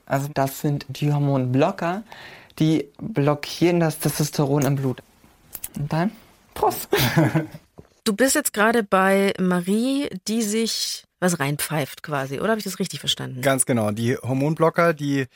[0.06, 2.04] Also das sind die Hormonblocker,
[2.60, 5.02] die blockieren das Testosteron im Blut.
[5.78, 6.12] Und dann,
[6.54, 6.90] Prost.
[8.04, 12.80] Du bist jetzt gerade bei Marie, die sich was reinpfeift quasi, oder habe ich das
[12.80, 13.42] richtig verstanden?
[13.42, 13.92] Ganz genau.
[13.92, 15.28] Die Hormonblocker, die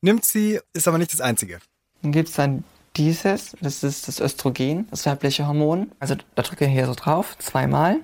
[0.00, 1.58] nimmt sie, ist aber nicht das einzige.
[2.04, 2.64] Dann gibt es dann
[2.96, 5.90] dieses, das ist das Östrogen, das weibliche Hormon.
[6.00, 7.96] Also da drücke ich hier so drauf, zweimal.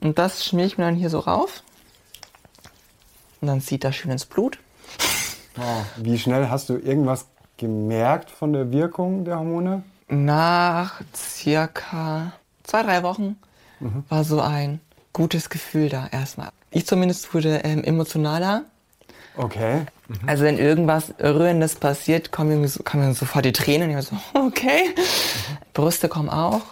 [0.00, 1.64] Und das schmier ich mir dann hier so rauf.
[3.40, 4.60] Und dann zieht das schön ins Blut.
[5.96, 9.82] Wie schnell hast du irgendwas gemerkt von der Wirkung der Hormone?
[10.06, 13.36] Nach circa zwei, drei Wochen
[14.08, 14.80] war so ein
[15.12, 16.50] gutes Gefühl da erstmal.
[16.70, 18.62] Ich zumindest wurde ähm, emotionaler.
[19.36, 19.86] Okay.
[20.26, 23.90] Also wenn irgendwas Rührendes passiert, kommen so, kommen sofort die Tränen.
[23.90, 24.94] Ich war so, okay.
[25.72, 26.62] Brüste kommen auch.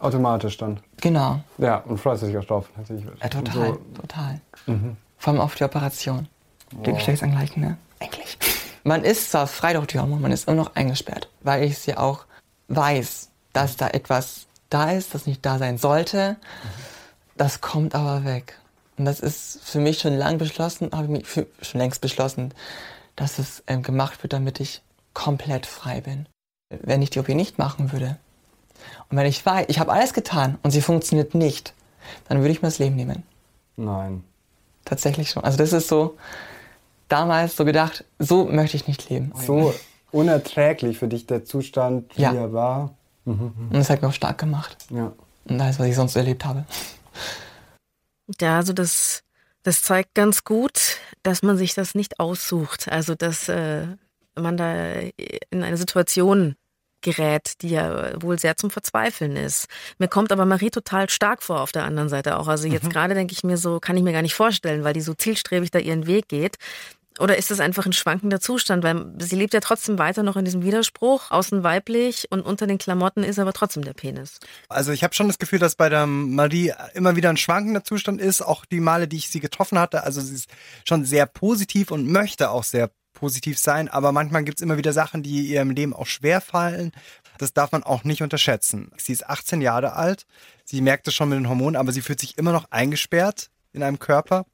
[0.00, 0.80] Automatisch dann.
[1.00, 1.40] Genau.
[1.58, 2.68] Ja, und freust du dich auch drauf.
[3.22, 4.40] Ja, total, total.
[5.18, 6.28] Vor allem auf die Operation.
[6.84, 7.76] Die Geschlechtsangleichen, ne?
[8.00, 8.38] Eigentlich.
[8.84, 11.86] Man ist zwar frei durch die Hormone, man ist immer noch eingesperrt, weil ich es
[11.86, 12.24] ja auch
[12.68, 16.36] weiß, dass da etwas da ist, das nicht da sein sollte.
[17.36, 18.58] Das kommt aber weg.
[18.98, 22.52] Und das ist für mich schon lang beschlossen, habe ich mich für, schon längst beschlossen,
[23.14, 24.82] dass es ähm, gemacht wird, damit ich
[25.14, 26.26] komplett frei bin.
[26.70, 28.16] Wenn ich die OP nicht machen würde
[29.08, 31.74] und wenn ich weiß, ich habe alles getan und sie funktioniert nicht,
[32.28, 33.22] dann würde ich mir das Leben nehmen.
[33.76, 34.24] Nein.
[34.84, 35.44] Tatsächlich schon.
[35.44, 36.16] Also das ist so
[37.08, 39.32] damals so gedacht, so möchte ich nicht leben.
[39.46, 39.74] So
[40.12, 42.32] unerträglich für dich der Zustand, wie Ja.
[42.32, 42.94] er war.
[43.24, 44.76] Und das hat mich auch stark gemacht.
[44.90, 45.12] Ja.
[45.46, 46.64] Und alles, was ich sonst so erlebt habe.
[48.40, 49.22] Ja, also das,
[49.62, 52.88] das zeigt ganz gut, dass man sich das nicht aussucht.
[52.88, 53.86] Also dass äh,
[54.34, 54.92] man da
[55.50, 56.56] in eine Situation
[57.02, 59.66] gerät, die ja wohl sehr zum Verzweifeln ist.
[59.98, 62.48] Mir kommt aber Marie total stark vor auf der anderen Seite auch.
[62.48, 62.90] Also jetzt Mhm.
[62.90, 65.70] gerade denke ich mir so, kann ich mir gar nicht vorstellen, weil die so zielstrebig
[65.70, 66.56] da ihren Weg geht.
[67.18, 68.84] Oder ist das einfach ein schwankender Zustand?
[68.84, 72.78] Weil sie lebt ja trotzdem weiter noch in diesem Widerspruch, außen weiblich und unter den
[72.78, 74.38] Klamotten ist aber trotzdem der Penis.
[74.68, 78.20] Also ich habe schon das Gefühl, dass bei der Marie immer wieder ein schwankender Zustand
[78.20, 78.42] ist.
[78.42, 80.04] Auch die Male, die ich sie getroffen hatte.
[80.04, 80.50] Also sie ist
[80.86, 83.88] schon sehr positiv und möchte auch sehr positiv sein.
[83.88, 86.92] Aber manchmal gibt's immer wieder Sachen, die ihr im Leben auch schwer fallen.
[87.38, 88.92] Das darf man auch nicht unterschätzen.
[88.96, 90.26] Sie ist 18 Jahre alt.
[90.64, 93.82] Sie merkt es schon mit den Hormonen, aber sie fühlt sich immer noch eingesperrt in
[93.82, 94.46] einem Körper.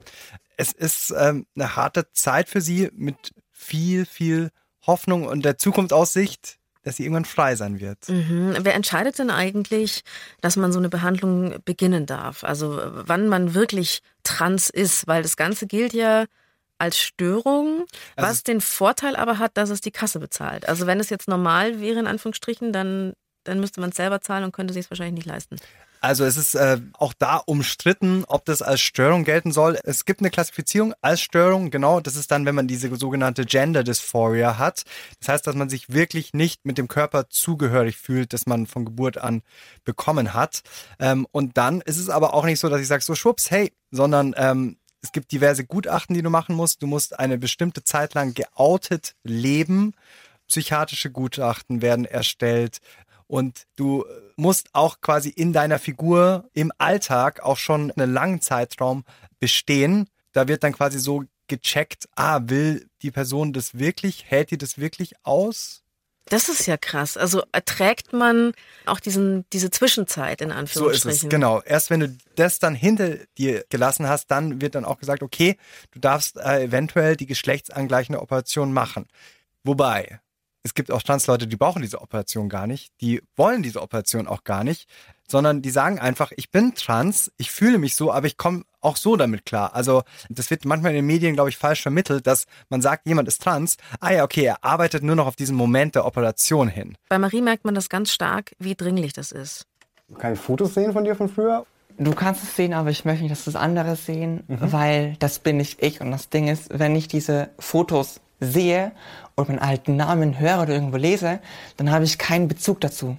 [0.62, 4.50] Es ist ähm, eine harte Zeit für sie mit viel, viel
[4.86, 8.08] Hoffnung und der Zukunftsaussicht, dass sie irgendwann frei sein wird.
[8.08, 8.56] Mhm.
[8.60, 10.02] Wer entscheidet denn eigentlich,
[10.40, 12.44] dass man so eine Behandlung beginnen darf?
[12.44, 15.08] Also wann man wirklich trans ist?
[15.08, 16.26] Weil das Ganze gilt ja
[16.78, 20.68] als Störung, Also was den Vorteil aber hat, dass es die Kasse bezahlt.
[20.68, 24.44] Also wenn es jetzt normal wäre, in Anführungsstrichen, dann, dann müsste man es selber zahlen
[24.44, 25.56] und könnte sich es wahrscheinlich nicht leisten.
[26.02, 29.78] Also es ist äh, auch da umstritten, ob das als Störung gelten soll.
[29.84, 32.00] Es gibt eine Klassifizierung als Störung, genau.
[32.00, 34.82] Das ist dann, wenn man diese sogenannte Gender Dysphoria hat.
[35.20, 38.84] Das heißt, dass man sich wirklich nicht mit dem Körper zugehörig fühlt, das man von
[38.84, 39.42] Geburt an
[39.84, 40.62] bekommen hat.
[40.98, 43.72] Ähm, und dann ist es aber auch nicht so, dass ich sage, so schwupps, hey,
[43.92, 46.82] sondern ähm, es gibt diverse Gutachten, die du machen musst.
[46.82, 49.94] Du musst eine bestimmte Zeit lang geoutet leben.
[50.48, 52.80] Psychiatrische Gutachten werden erstellt.
[53.32, 54.04] Und du
[54.36, 59.04] musst auch quasi in deiner Figur im Alltag auch schon einen langen Zeitraum
[59.40, 60.06] bestehen.
[60.32, 64.76] Da wird dann quasi so gecheckt, ah, will die Person das wirklich, hält die das
[64.76, 65.82] wirklich aus?
[66.26, 67.16] Das ist ja krass.
[67.16, 68.52] Also erträgt man
[68.84, 71.28] auch diesen, diese Zwischenzeit in So ist Anführungsstrichen.
[71.28, 71.62] es, genau.
[71.62, 75.56] Erst wenn du das dann hinter dir gelassen hast, dann wird dann auch gesagt, okay,
[75.92, 79.06] du darfst äh, eventuell die geschlechtsangleichende Operation machen.
[79.64, 80.20] Wobei,
[80.64, 84.44] es gibt auch Transleute, die brauchen diese Operation gar nicht, die wollen diese Operation auch
[84.44, 84.88] gar nicht,
[85.28, 88.96] sondern die sagen einfach, ich bin trans, ich fühle mich so, aber ich komme auch
[88.96, 89.74] so damit klar.
[89.74, 93.28] Also das wird manchmal in den Medien, glaube ich, falsch vermittelt, dass man sagt, jemand
[93.28, 96.96] ist trans, ah ja, okay, er arbeitet nur noch auf diesen Moment der Operation hin.
[97.08, 99.66] Bei Marie merkt man das ganz stark, wie dringlich das ist.
[100.18, 101.64] Kann ich Fotos sehen von dir von früher?
[101.98, 104.72] Du kannst es sehen, aber ich möchte nicht, dass das andere sehen, Mhm.
[104.72, 106.00] weil das bin nicht ich.
[106.00, 108.92] Und das Ding ist, wenn ich diese Fotos sehe
[109.34, 111.40] und meinen alten Namen höre oder irgendwo lese,
[111.76, 113.16] dann habe ich keinen Bezug dazu.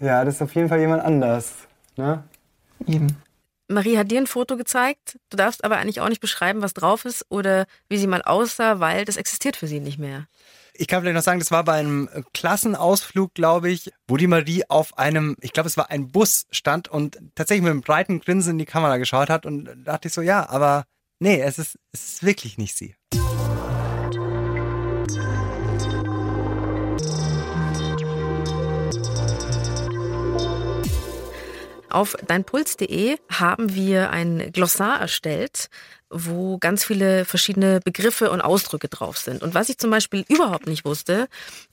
[0.00, 1.52] Ja, das ist auf jeden Fall jemand anders.
[1.96, 2.22] Ne?
[2.86, 3.16] Eben.
[3.68, 7.04] Marie hat dir ein Foto gezeigt, du darfst aber eigentlich auch nicht beschreiben, was drauf
[7.04, 10.26] ist oder wie sie mal aussah, weil das existiert für sie nicht mehr.
[10.72, 14.62] Ich kann vielleicht noch sagen, das war bei einem Klassenausflug, glaube ich, wo die Marie
[14.68, 18.52] auf einem, ich glaube, es war ein Bus stand und tatsächlich mit einem breiten Grinsen
[18.52, 20.84] in die Kamera geschaut hat und da dachte ich so, ja, aber
[21.18, 22.94] nee, es ist, es ist wirklich nicht sie.
[31.90, 35.70] Auf deinpuls.de haben wir ein Glossar erstellt,
[36.10, 39.42] wo ganz viele verschiedene Begriffe und Ausdrücke drauf sind.
[39.42, 41.28] Und was ich zum Beispiel überhaupt nicht wusste,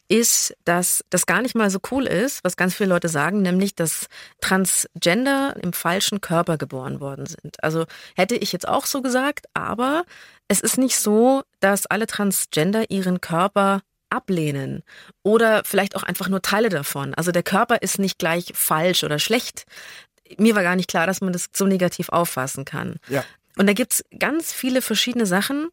[0.08, 3.75] ist, dass das gar nicht mal so cool ist, was ganz viele Leute sagen, nämlich,
[3.75, 4.08] dass
[4.41, 7.63] Transgender im falschen Körper geboren worden sind.
[7.63, 10.06] Also hätte ich jetzt auch so gesagt, aber
[10.47, 14.83] es ist nicht so, dass alle Transgender ihren Körper ablehnen
[15.23, 17.13] oder vielleicht auch einfach nur Teile davon.
[17.13, 19.65] Also der Körper ist nicht gleich falsch oder schlecht.
[20.37, 22.95] Mir war gar nicht klar, dass man das so negativ auffassen kann.
[23.09, 23.23] Ja.
[23.57, 25.69] Und da gibt's ganz viele verschiedene Sachen.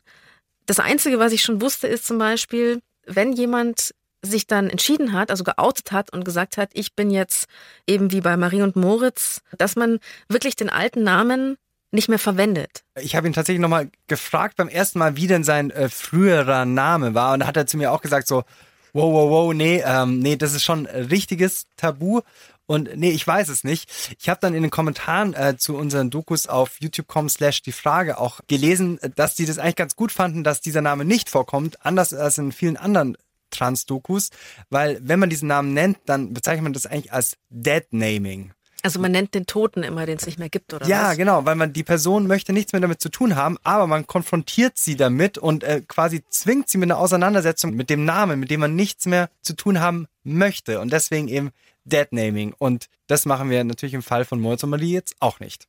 [0.66, 5.30] Das Einzige, was ich schon wusste, ist zum Beispiel, wenn jemand sich dann entschieden hat,
[5.30, 7.46] also geoutet hat und gesagt hat, ich bin jetzt
[7.88, 11.56] eben wie bei Marie und Moritz, dass man wirklich den alten Namen
[11.92, 12.84] nicht mehr verwendet.
[13.00, 17.14] Ich habe ihn tatsächlich nochmal gefragt beim ersten Mal, wie denn sein äh, früherer Name
[17.14, 17.34] war.
[17.34, 18.44] Und da hat er zu mir auch gesagt so,
[18.92, 22.20] wow, wow, wow, nee, ähm, nee, das ist schon richtiges Tabu.
[22.66, 23.90] Und nee, ich weiß es nicht.
[24.18, 28.18] Ich habe dann in den Kommentaren äh, zu unseren Dokus auf youtube.com slash die Frage
[28.18, 32.14] auch gelesen, dass die das eigentlich ganz gut fanden, dass dieser Name nicht vorkommt, anders
[32.14, 33.16] als in vielen anderen
[33.50, 34.30] Trans-Dokus,
[34.70, 38.52] weil wenn man diesen Namen nennt, dann bezeichnet man das eigentlich als Dead-Naming.
[38.82, 41.16] Also man nennt den Toten immer, den es nicht mehr gibt, oder Ja, was?
[41.16, 44.76] genau, weil man die Person möchte nichts mehr damit zu tun haben, aber man konfrontiert
[44.76, 48.60] sie damit und äh, quasi zwingt sie mit einer Auseinandersetzung mit dem Namen, mit dem
[48.60, 51.50] man nichts mehr zu tun haben möchte und deswegen eben
[51.84, 55.68] Deadnaming und das machen wir natürlich im Fall von Marie jetzt auch nicht.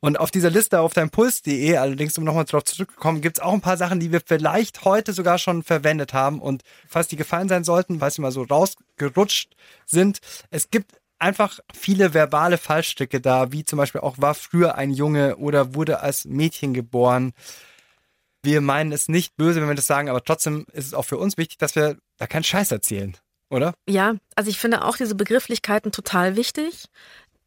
[0.00, 3.60] Und auf dieser Liste auf deinem Puls.de, allerdings um nochmal darauf zurückzukommen, gibt's auch ein
[3.60, 6.40] paar Sachen, die wir vielleicht heute sogar schon verwendet haben.
[6.40, 9.54] Und falls die gefallen sein sollten, weil sie mal so rausgerutscht
[9.86, 14.90] sind, es gibt einfach viele verbale Fallstricke da, wie zum Beispiel auch war früher ein
[14.90, 17.32] Junge oder wurde als Mädchen geboren.
[18.42, 21.18] Wir meinen es nicht böse, wenn wir das sagen, aber trotzdem ist es auch für
[21.18, 23.16] uns wichtig, dass wir da keinen Scheiß erzählen.
[23.50, 23.74] oder?
[23.88, 26.86] Ja, also ich finde auch diese Begrifflichkeiten total wichtig.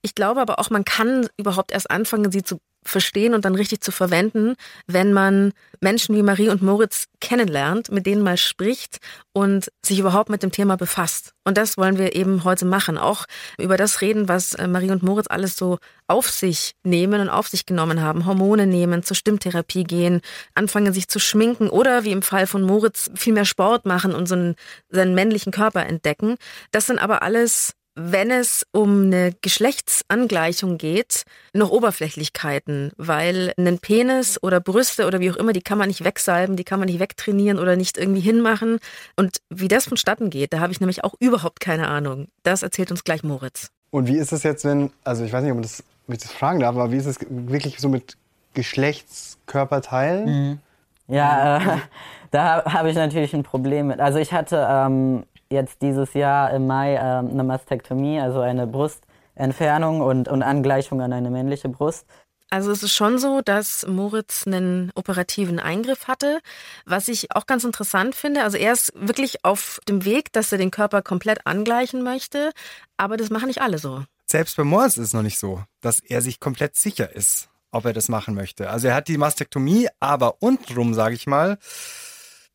[0.01, 3.81] Ich glaube aber auch, man kann überhaupt erst anfangen, sie zu verstehen und dann richtig
[3.81, 4.55] zu verwenden,
[4.87, 8.99] wenn man Menschen wie Marie und Moritz kennenlernt, mit denen mal spricht
[9.33, 11.33] und sich überhaupt mit dem Thema befasst.
[11.43, 12.97] Und das wollen wir eben heute machen.
[12.97, 13.25] Auch
[13.57, 17.47] über das reden, was äh, Marie und Moritz alles so auf sich nehmen und auf
[17.47, 18.25] sich genommen haben.
[18.25, 20.21] Hormone nehmen, zur Stimmtherapie gehen,
[20.53, 24.27] anfangen sich zu schminken oder wie im Fall von Moritz viel mehr Sport machen und
[24.27, 24.55] so einen,
[24.89, 26.35] seinen männlichen Körper entdecken.
[26.71, 31.23] Das sind aber alles wenn es um eine Geschlechtsangleichung geht,
[31.53, 36.03] noch Oberflächlichkeiten, weil einen Penis oder Brüste oder wie auch immer, die kann man nicht
[36.03, 38.79] wegsalben, die kann man nicht wegtrainieren oder nicht irgendwie hinmachen.
[39.17, 42.27] Und wie das vonstatten geht, da habe ich nämlich auch überhaupt keine Ahnung.
[42.43, 43.69] Das erzählt uns gleich Moritz.
[43.89, 46.21] Und wie ist es jetzt, wenn, also ich weiß nicht, ob man das, ob ich
[46.21, 48.17] das fragen darf, aber wie ist es wirklich so mit
[48.53, 50.25] Geschlechtskörperteilen?
[50.25, 50.59] Mhm.
[51.07, 51.77] Ja, äh,
[52.31, 53.99] da habe ich natürlich ein Problem mit.
[53.99, 60.01] Also ich hatte ähm, jetzt dieses Jahr im Mai ähm, eine Mastektomie, also eine Brustentfernung
[60.01, 62.05] und, und Angleichung an eine männliche Brust.
[62.53, 66.41] Also es ist schon so, dass Moritz einen operativen Eingriff hatte,
[66.85, 68.43] was ich auch ganz interessant finde.
[68.43, 72.51] Also er ist wirklich auf dem Weg, dass er den Körper komplett angleichen möchte,
[72.97, 74.03] aber das machen nicht alle so.
[74.25, 77.85] Selbst bei Moritz ist es noch nicht so, dass er sich komplett sicher ist, ob
[77.85, 78.69] er das machen möchte.
[78.69, 81.57] Also er hat die Mastektomie, aber untenrum, sage ich mal,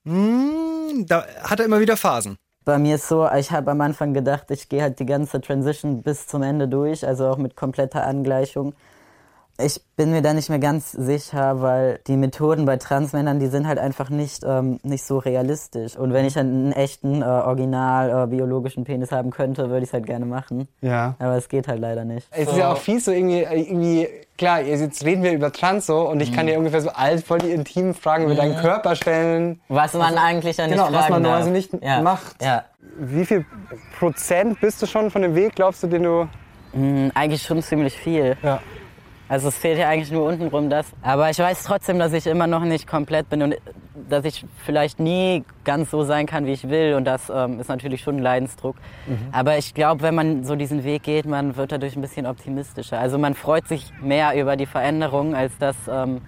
[0.04, 2.37] mh, hm, da hat er immer wieder Phasen.
[2.66, 6.02] Bei mir ist so, ich habe am Anfang gedacht, ich gehe halt die ganze Transition
[6.02, 8.74] bis zum Ende durch, also auch mit kompletter Angleichung.
[9.58, 13.66] Ich bin mir da nicht mehr ganz sicher, weil die Methoden bei Transmännern, die sind
[13.66, 15.96] halt einfach nicht, ähm, nicht so realistisch.
[15.96, 19.92] Und wenn ich einen echten, äh, original äh, biologischen Penis haben könnte, würde ich es
[19.94, 20.68] halt gerne machen.
[20.82, 21.14] Ja.
[21.18, 22.28] Aber es geht halt leider nicht.
[22.32, 25.86] Es ist ja auch fies, so irgendwie, äh, irgendwie klar, jetzt reden wir über Trans
[25.86, 28.94] so und ich kann dir ungefähr so all voll die intimen Fragen über deinen Körper
[28.94, 29.60] stellen.
[29.68, 31.46] Was man Also, eigentlich ja nicht Genau, was man darf.
[31.46, 32.02] normalerweise nicht Ja.
[32.02, 32.42] macht.
[32.42, 32.64] Ja.
[32.98, 33.46] Wie viel
[33.98, 36.28] Prozent bist du schon von dem Weg, glaubst du, den du...
[36.72, 38.36] Hm, eigentlich schon ziemlich viel.
[38.42, 38.60] Ja.
[39.28, 40.86] Also es fehlt ja eigentlich nur untenrum das.
[41.02, 43.58] Aber ich weiß trotzdem, dass ich immer noch nicht komplett bin und äh,
[44.08, 46.94] dass ich vielleicht nie ganz so sein kann, wie ich will.
[46.94, 48.76] Und das ähm, ist natürlich schon ein Leidensdruck.
[49.32, 53.00] Aber ich glaube, wenn man so diesen Weg geht, man wird dadurch ein bisschen optimistischer.
[53.00, 56.20] Also man freut sich mehr über die Veränderung, als dass ähm,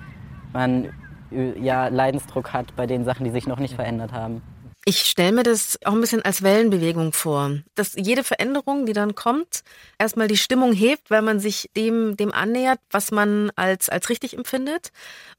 [0.53, 0.89] man
[1.31, 4.43] ja, Leidensdruck hat bei den Sachen, die sich noch nicht verändert haben.
[4.89, 9.15] Ich stelle mir das auch ein bisschen als Wellenbewegung vor, dass jede Veränderung, die dann
[9.15, 9.61] kommt,
[9.99, 14.33] erstmal die Stimmung hebt, weil man sich dem, dem annähert, was man als, als richtig
[14.33, 14.89] empfindet.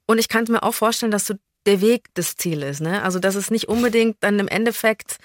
[0.06, 1.34] Und ich kann mir auch vorstellen, dass so
[1.66, 2.80] der Weg das Ziel ist.
[2.80, 3.02] Ne?
[3.02, 5.16] Also, dass es nicht unbedingt dann im Endeffekt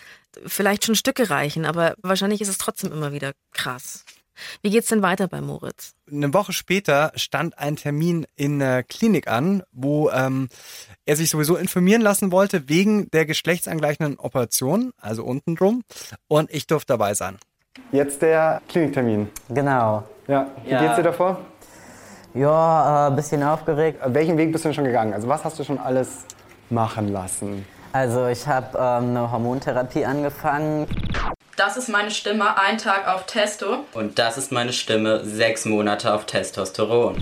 [0.44, 4.06] vielleicht schon Stücke reichen, aber wahrscheinlich ist es trotzdem immer wieder krass.
[4.62, 5.94] Wie geht's denn weiter bei Moritz?
[6.12, 10.50] Eine Woche später stand ein Termin in der Klinik an, wo ähm,
[11.06, 15.84] er sich sowieso informieren lassen wollte wegen der geschlechtsangleichenden Operation, also unten drum.
[16.28, 17.38] Und ich durfte dabei sein.
[17.92, 19.30] Jetzt der Kliniktermin.
[19.50, 20.04] Genau.
[20.28, 20.82] Ja, wie Ja.
[20.82, 21.40] geht's dir davor?
[22.34, 24.00] Ja, ein bisschen aufgeregt.
[24.06, 25.14] Welchen Weg bist du denn schon gegangen?
[25.14, 26.26] Also was hast du schon alles
[26.70, 27.66] machen lassen?
[27.94, 30.86] Also ich habe ähm, eine Hormontherapie angefangen.
[31.58, 33.86] Das ist meine Stimme, ein Tag auf Testo.
[33.94, 37.16] Und das ist meine Stimme, sechs Monate auf Testosteron.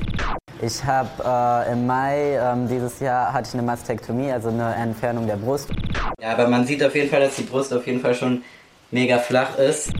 [0.59, 5.27] Ich habe äh, im Mai ähm, dieses Jahr hatte ich eine Mastektomie, also eine Entfernung
[5.27, 5.69] der Brust.
[6.19, 8.43] Ja, aber man sieht auf jeden Fall, dass die Brust auf jeden Fall schon
[8.89, 9.91] mega flach ist.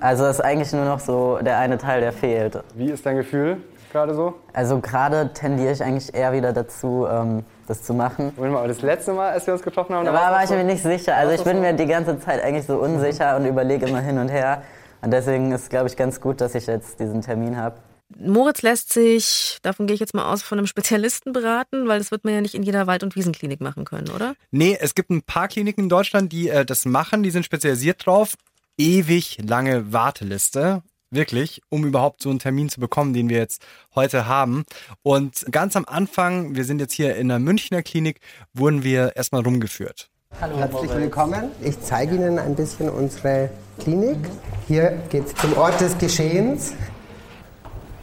[0.00, 2.58] Also ist eigentlich nur noch so der eine Teil, der fehlt.
[2.74, 3.58] Wie ist dein Gefühl
[3.94, 4.34] gerade so?
[4.52, 8.32] Also gerade tendiere ich eigentlich eher wieder dazu, ähm, das zu machen.
[8.36, 10.42] Moment mal, aber das letzte Mal, als wir uns getroffen haben, Da da war, war
[10.42, 11.16] ich so- mir nicht sicher.
[11.16, 14.18] Also ich bin so- mir die ganze Zeit eigentlich so unsicher und überlege immer hin
[14.18, 14.62] und her.
[15.00, 17.76] Und deswegen ist, glaube ich, ganz gut, dass ich jetzt diesen Termin habe.
[18.18, 22.10] Moritz lässt sich, davon gehe ich jetzt mal aus, von einem Spezialisten beraten, weil das
[22.10, 24.34] wird man ja nicht in jeder Wald- und Wiesenklinik machen können, oder?
[24.50, 28.04] Nee, es gibt ein paar Kliniken in Deutschland, die äh, das machen, die sind spezialisiert
[28.06, 28.34] drauf.
[28.76, 30.82] Ewig lange Warteliste.
[31.14, 34.64] Wirklich, um überhaupt so einen Termin zu bekommen, den wir jetzt heute haben.
[35.04, 38.18] Und ganz am Anfang, wir sind jetzt hier in der Münchner Klinik,
[38.52, 40.10] wurden wir erstmal rumgeführt.
[40.40, 41.52] Herzlich willkommen.
[41.62, 44.18] Ich zeige Ihnen ein bisschen unsere Klinik.
[44.66, 46.74] Hier geht es zum Ort des Geschehens.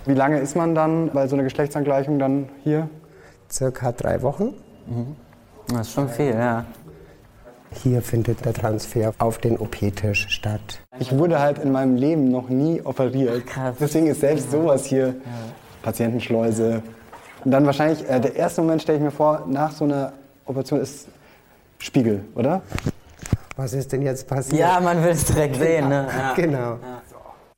[0.06, 2.89] Wie lange ist man dann bei so einer Geschlechtsangleichung dann hier?
[3.52, 4.54] Circa drei Wochen.
[5.67, 6.65] Das ist schon viel, ja.
[7.74, 10.82] Hier findet der Transfer auf den OP-Tisch statt.
[11.00, 13.48] Ich wurde halt in meinem Leben noch nie operiert.
[13.48, 13.76] Krass.
[13.80, 15.16] Deswegen ist selbst sowas hier
[15.82, 16.84] Patientenschleuse.
[17.44, 20.14] Und dann wahrscheinlich, äh, der erste Moment stelle ich mir vor, nach so einer
[20.46, 21.08] Operation ist
[21.80, 22.62] Spiegel, oder?
[23.56, 24.60] Was ist denn jetzt passiert?
[24.60, 26.08] Ja, man will es direkt sehen, ne?
[26.08, 26.34] Ja.
[26.34, 26.80] Genau.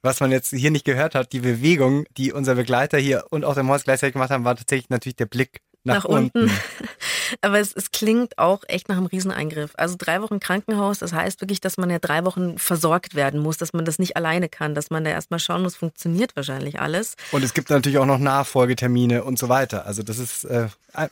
[0.01, 3.53] Was man jetzt hier nicht gehört hat, die Bewegung, die unser Begleiter hier und auch
[3.53, 6.51] der Morris gleichzeitig gemacht haben, war tatsächlich natürlich der Blick nach, Nach unten.
[7.41, 9.71] Aber es, es klingt auch echt nach einem Rieseneingriff.
[9.77, 13.57] Also drei Wochen Krankenhaus, das heißt wirklich, dass man ja drei Wochen versorgt werden muss,
[13.57, 17.15] dass man das nicht alleine kann, dass man da erstmal schauen muss, funktioniert wahrscheinlich alles.
[17.31, 19.85] Und es gibt natürlich auch noch Nachfolgetermine und so weiter.
[19.85, 20.67] Also das ist äh,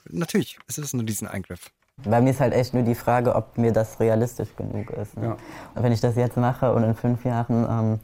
[0.09, 1.72] natürlich, es ist nur diesen Eingriff.
[2.03, 5.17] Bei mir ist halt echt nur die Frage, ob mir das realistisch genug ist.
[5.17, 5.38] Ne?
[5.76, 5.82] Ja.
[5.82, 7.99] Wenn ich das jetzt mache und in fünf Jahren ähm,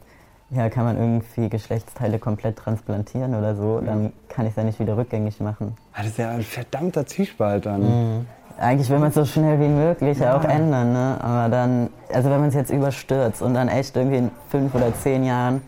[0.50, 4.80] ja, kann man irgendwie Geschlechtsteile komplett transplantieren oder so, dann kann ich es ja nicht
[4.80, 5.76] wieder rückgängig machen.
[5.92, 8.26] Ah, Das ist ja ein verdammter Zwiespalt dann.
[8.58, 10.36] Eigentlich will man es so schnell wie möglich Ja.
[10.36, 11.16] auch ändern, ne?
[11.20, 14.92] aber dann, also wenn man es jetzt überstürzt und dann echt irgendwie in fünf oder
[14.94, 15.60] zehn Jahren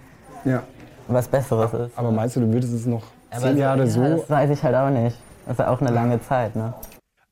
[0.45, 0.63] Ja.
[1.09, 1.97] was Besseres ist.
[1.97, 4.03] Aber meinst du, du würdest es noch Aber zehn Jahre ja, so?
[4.03, 5.17] Das weiß ich halt auch nicht.
[5.47, 6.75] Das ist ja auch eine lange Zeit, ne?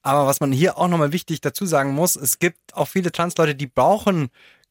[0.03, 3.55] Aber was man hier auch nochmal wichtig dazu sagen muss, es gibt auch viele Transleute,
[3.55, 4.28] die brauchen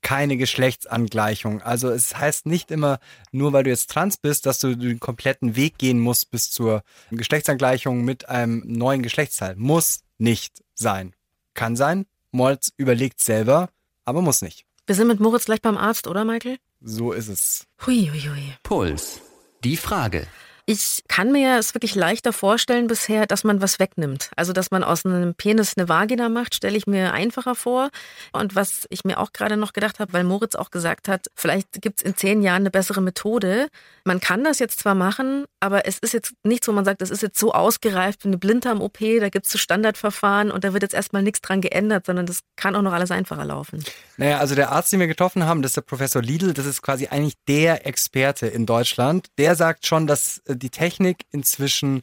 [0.08, 1.62] keine Geschlechtsangleichung.
[1.62, 3.00] Also es heißt nicht immer,
[3.34, 6.84] nur weil du jetzt trans bist, dass du den kompletten Weg gehen musst bis zur
[7.12, 9.58] Geschlechtsangleichung mit einem neuen Geschlechtsteil.
[9.58, 11.14] Muss nicht sein.
[11.56, 12.06] Kann sein.
[12.32, 13.68] Molz überlegt selber,
[14.06, 14.64] aber muss nicht.
[14.86, 16.58] Wir sind mit Moritz gleich beim Arzt, oder Michael?
[16.80, 17.68] So ist es.
[17.86, 18.54] Hui, hui, hui.
[18.64, 19.20] Puls.
[19.66, 20.26] Die Frage.
[20.70, 24.32] Ich kann mir es wirklich leichter vorstellen bisher, dass man was wegnimmt.
[24.36, 27.90] Also, dass man aus einem Penis eine Vagina macht, stelle ich mir einfacher vor.
[28.34, 31.82] Und was ich mir auch gerade noch gedacht habe, weil Moritz auch gesagt hat, vielleicht
[31.82, 33.70] gibt es in zehn Jahren eine bessere Methode.
[34.04, 37.12] Man kann das jetzt zwar machen, aber es ist jetzt nichts, wo man sagt, das
[37.12, 40.84] ist jetzt so ausgereift wie eine Blinddarm-OP, da gibt es so Standardverfahren und da wird
[40.84, 43.86] jetzt erstmal nichts dran geändert, sondern das kann auch noch alles einfacher laufen.
[44.18, 46.82] Naja, also der Arzt, den wir getroffen haben, das ist der Professor Lidl, das ist
[46.82, 49.28] quasi eigentlich der Experte in Deutschland.
[49.38, 52.02] Der sagt schon, dass die Technik inzwischen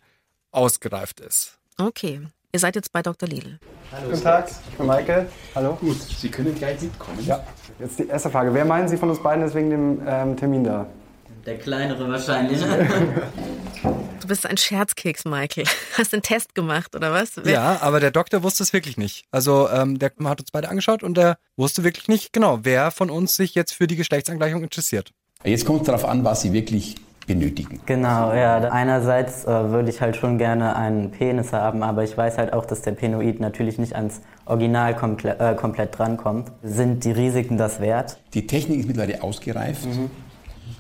[0.51, 1.59] ausgereift ist.
[1.79, 2.21] Okay.
[2.53, 3.29] Ihr seid jetzt bei Dr.
[3.29, 3.59] Lidl.
[4.05, 5.27] Guten Tag, ich bin Michael.
[5.55, 5.77] Hallo.
[5.81, 7.25] Gut, Sie können gleich mitkommen.
[7.27, 7.45] Ja.
[7.81, 8.55] Jetzt die erste Frage.
[8.55, 10.87] Wer meinen Sie von uns beiden ist wegen dem ähm, Termin da?
[11.45, 12.61] Der kleinere wahrscheinlich.
[14.21, 15.67] Du bist ein Scherzkeks, Michael.
[15.99, 17.33] Hast den Test gemacht, oder was?
[17.45, 19.27] Ja, aber der Doktor wusste es wirklich nicht.
[19.31, 23.11] Also ähm, der hat uns beide angeschaut und der wusste wirklich nicht genau, wer von
[23.11, 25.13] uns sich jetzt für die Geschlechtsangleichung interessiert.
[25.45, 26.95] Jetzt kommt es darauf an, was Sie wirklich
[27.27, 27.81] benötigen.
[27.87, 28.59] Genau, ja.
[28.59, 32.67] Einerseits äh, würde ich halt schon gerne einen Penis haben, aber ich weiß halt auch,
[32.67, 36.53] dass der Penoid natürlich nicht ans Original komple äh, komplett drankommt.
[36.63, 38.19] Sind die Risiken das wert?
[38.35, 39.87] Die Technik ist mittlerweile ausgereift.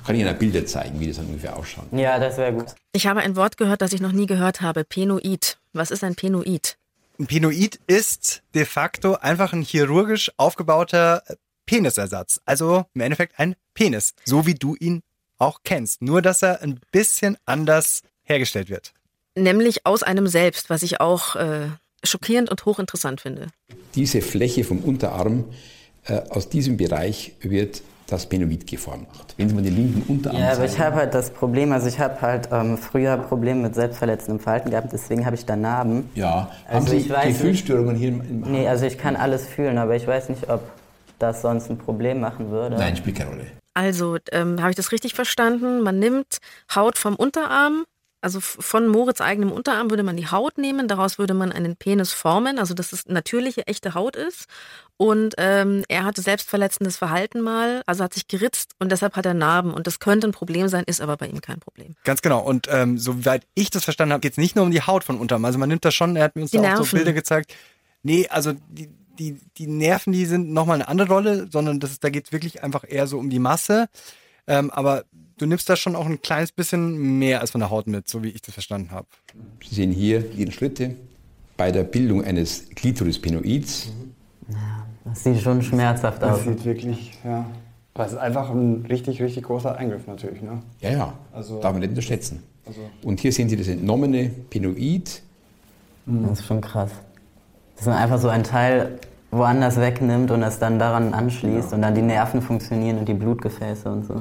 [0.07, 1.87] Kann ich Ihnen Bilder zeigen, wie das dann ungefähr ausschaut.
[1.93, 2.75] Ja, das wäre gut.
[2.93, 4.85] Ich habe ein Wort gehört, das ich noch nie gehört habe.
[4.85, 5.59] Penoid.
[5.73, 6.77] Was ist ein Penoid?
[7.19, 11.23] Ein Penoid ist de facto einfach ein chirurgisch aufgebauter
[11.65, 12.41] Penisersatz.
[12.45, 15.03] Also im Endeffekt ein Penis, so wie du ihn
[15.39, 16.03] auch kennst.
[16.03, 18.93] Nur, dass er ein bisschen anders hergestellt wird.
[19.37, 21.69] Nämlich aus einem selbst, was ich auch äh,
[22.05, 23.49] schockierend und hochinteressant finde.
[23.95, 25.45] Diese Fläche vom Unterarm,
[26.07, 29.09] äh, aus diesem Bereich wird das Penoid geformt.
[29.39, 30.73] Wenn Sie mal den linken Unterarm Ja, aber zeigen.
[30.73, 34.71] ich habe halt das Problem, also ich habe halt ähm, früher Probleme mit selbstverletzendem Verhalten
[34.71, 36.11] gehabt, deswegen habe ich da Narben.
[36.15, 39.47] Ja, haben Also Sie ich weiß Gefühlsstörungen hier im, im Nee, also ich kann alles
[39.47, 40.61] fühlen, aber ich weiß nicht, ob
[41.19, 42.77] das sonst ein Problem machen würde.
[42.77, 43.47] Nein, spielt keine Rolle.
[43.75, 45.83] Also, ähm, habe ich das richtig verstanden?
[45.83, 46.39] Man nimmt
[46.75, 47.85] Haut vom Unterarm,
[48.25, 52.15] also von Moritz eigenem Unterarm würde man die Haut nehmen, daraus würde man einen Penis
[52.15, 54.47] formen, also dass es natürliche, echte Haut ist.
[54.97, 59.35] Und ähm, er hatte selbstverletzendes Verhalten mal, also hat sich geritzt und deshalb hat er
[59.35, 59.75] Narben.
[59.75, 61.97] Und das könnte ein Problem sein, ist aber bei ihm kein Problem.
[62.05, 62.41] Ganz genau.
[62.41, 65.19] Und ähm, soweit ich das verstanden habe, geht es nicht nur um die Haut von
[65.19, 65.45] unterm.
[65.45, 66.97] Also man nimmt das schon, er hat mir uns Die da auch so.
[66.97, 67.55] Bilder gezeigt.
[68.03, 68.89] Nee, also die,
[69.19, 72.33] die, die Nerven, die sind nochmal eine andere Rolle, sondern das ist, da geht es
[72.33, 73.89] wirklich einfach eher so um die Masse.
[74.47, 75.05] Ähm, aber
[75.39, 78.23] du nimmst da schon auch ein kleines bisschen mehr als von der Haut mit, so
[78.23, 79.07] wie ich das verstanden habe.
[79.67, 80.95] Sie sehen hier die Schritte
[81.57, 83.89] bei der Bildung eines Clitorispenoids.
[85.05, 86.39] Das sieht schon schmerzhaft aus.
[86.39, 87.47] Das sieht wirklich, ja.
[87.95, 90.63] Aber es ist einfach ein richtig, richtig großer Eingriff natürlich, ne?
[90.81, 92.43] Ja, ja, Also- darf man nicht unterschätzen.
[92.67, 95.23] Also- Und hier sehen Sie das entnommene Penoid.
[96.07, 96.91] Das ist schon krass.
[97.77, 98.99] Dass man einfach so ein Teil
[99.31, 103.91] woanders wegnimmt und es dann daran anschließt und dann die Nerven funktionieren und die Blutgefäße
[103.91, 104.15] und so.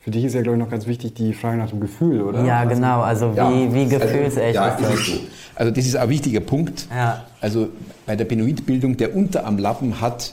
[0.00, 2.44] Für dich ist ja, glaube ich, noch ganz wichtig die Frage nach dem Gefühl, oder?
[2.44, 3.00] Ja, genau.
[3.00, 5.06] Also wie, Ja, wie gefühlsecht also, ja, ist das?
[5.06, 5.12] so.
[5.56, 6.86] Also das ist ein wichtiger Punkt.
[6.94, 7.24] Ja.
[7.40, 7.68] Also
[8.06, 10.32] bei der Penoidbildung, der Unterarmlappen hat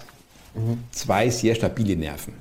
[0.92, 2.34] zwei sehr stabile Nerven.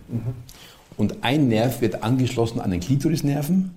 [0.98, 3.70] Und ein Nerv wird angeschlossen an den Klitorisnerven,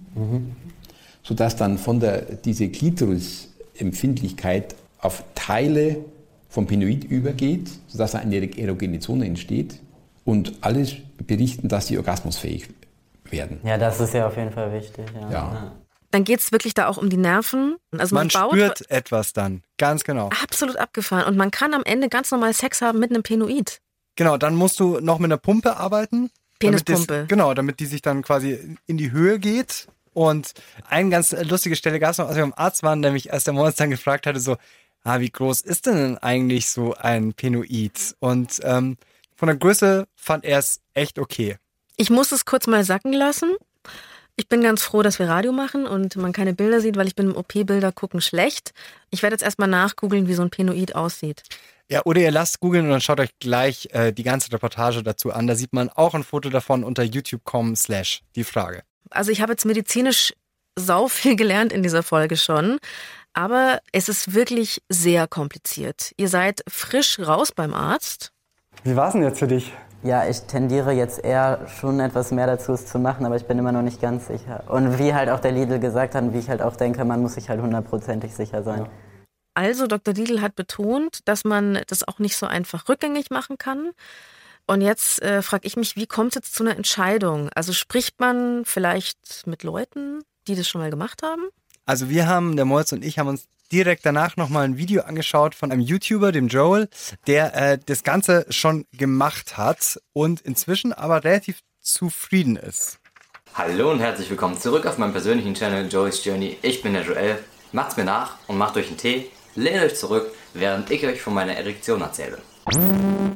[1.23, 4.75] sodass dann von der, diese Klitorisempfindlichkeit
[5.05, 6.03] auf Teile
[6.49, 9.79] vom Penoid übergeht, sodass eine erogene Zone entsteht.
[10.23, 10.95] Und alles
[11.27, 12.67] berichten, dass sie orgasmusfähig
[13.25, 13.59] werden.
[13.63, 15.05] Ja, das ist ja auf jeden Fall wichtig.
[15.21, 15.31] Ja.
[15.31, 15.71] Ja.
[16.11, 17.75] Dann geht es wirklich da auch um die Nerven.
[17.91, 20.29] Also man, Man baut spürt etwas dann, ganz genau.
[20.41, 21.25] absolut abgefahren.
[21.27, 23.81] Und man kann am Ende ganz normal Sex haben mit einem Penoid.
[24.15, 26.31] Genau, dann musst du noch mit einer Pumpe arbeiten.
[26.59, 27.19] damit Penispumpe.
[27.21, 29.87] Das, genau, damit die sich dann quasi in die Höhe geht.
[30.13, 30.53] Und
[30.87, 33.53] eine ganz lustige Stelle gab es noch, als wir beim Arzt waren, nämlich als der
[33.53, 34.55] Moritz dann gefragt hatte, so,
[35.05, 38.15] ah, wie groß ist denn eigentlich so ein Penoid?
[38.19, 38.97] Und ähm,
[39.35, 41.57] von der Größe fand er es echt okay.
[41.97, 43.55] Ich muss es kurz mal sacken lassen.
[44.35, 47.15] Ich bin ganz froh, dass wir Radio machen und man keine Bilder sieht, weil ich
[47.15, 48.73] bin im OP-Bilder gucken schlecht.
[49.09, 51.43] Ich werde jetzt erstmal nachgoogeln, wie so ein Penoid aussieht.
[51.89, 55.31] Ja, oder ihr lasst googeln und dann schaut euch gleich äh, die ganze Reportage dazu
[55.31, 55.47] an.
[55.47, 58.83] Da sieht man auch ein Foto davon unter youtube.com slash die Frage.
[59.11, 60.33] Also ich habe jetzt medizinisch
[60.75, 62.79] sau viel gelernt in dieser Folge schon,
[63.35, 66.13] aber es ist wirklich sehr kompliziert.
[66.17, 68.31] Ihr seid frisch raus beim Arzt.
[68.83, 69.71] Wie war es denn jetzt für dich?
[70.03, 73.57] Ja, ich tendiere jetzt eher schon etwas mehr dazu, es zu machen, aber ich bin
[73.57, 74.63] immer noch nicht ganz sicher.
[74.67, 77.33] Und wie halt auch der Lidl gesagt hat, wie ich halt auch denke, man muss
[77.33, 78.87] sich halt hundertprozentig sicher sein.
[79.55, 80.13] Also Dr.
[80.13, 83.91] Lidl hat betont, dass man das auch nicht so einfach rückgängig machen kann.
[84.67, 87.49] Und jetzt äh, frage ich mich, wie kommt es jetzt zu einer Entscheidung?
[87.55, 91.43] Also spricht man vielleicht mit Leuten, die das schon mal gemacht haben?
[91.87, 95.53] Also wir haben, der Molz und ich haben uns direkt danach nochmal ein Video angeschaut
[95.53, 96.89] von einem YouTuber, dem Joel,
[97.27, 102.97] der äh, das Ganze schon gemacht hat und inzwischen aber relativ zufrieden ist.
[103.53, 106.57] Hallo und herzlich willkommen zurück auf meinem persönlichen Channel Joey's Journey.
[106.63, 107.37] Ich bin der Joel.
[107.71, 111.35] Macht's mir nach und macht euch einen Tee, lehnt euch zurück, während ich euch von
[111.35, 112.39] meiner Erektion erzähle.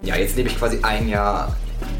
[0.02, 1.56] Ja, jetzt lebe ich quasi ein Jahr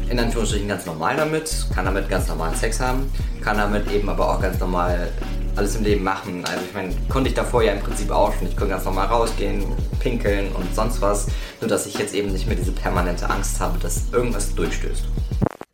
[0.08, 4.28] in Anführungsstrichen ganz normal damit, kann damit ganz normalen Sex haben, kann damit eben aber
[4.28, 5.12] auch ganz normal
[5.56, 6.44] alles im Leben machen.
[6.44, 8.48] Also ich meine, konnte ich davor ja im Prinzip auch schon.
[8.48, 9.64] Ich konnte ganz normal rausgehen,
[9.98, 11.28] pinkeln und sonst was.
[11.60, 15.04] Nur dass ich jetzt eben nicht mehr diese permanente Angst habe, dass irgendwas durchstößt.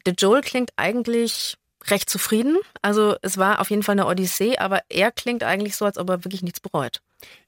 [0.07, 1.57] Der Joel klingt eigentlich
[1.91, 2.59] recht zufrieden.
[2.83, 6.11] Also es war auf jeden Fall eine Odyssee, aber er klingt eigentlich so, als ob
[6.11, 7.01] er wirklich nichts bereut.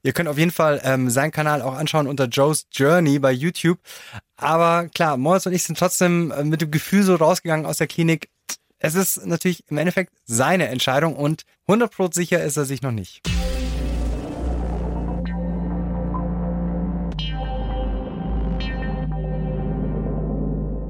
[0.03, 3.79] Ihr könnt auf jeden Fall ähm, seinen Kanal auch anschauen unter Joe's Journey bei YouTube.
[4.37, 7.87] Aber klar, Moritz und ich sind trotzdem äh, mit dem Gefühl so rausgegangen aus der
[7.87, 8.29] Klinik.
[8.79, 13.21] Es ist natürlich im Endeffekt seine Entscheidung und 100% sicher ist er sich noch nicht.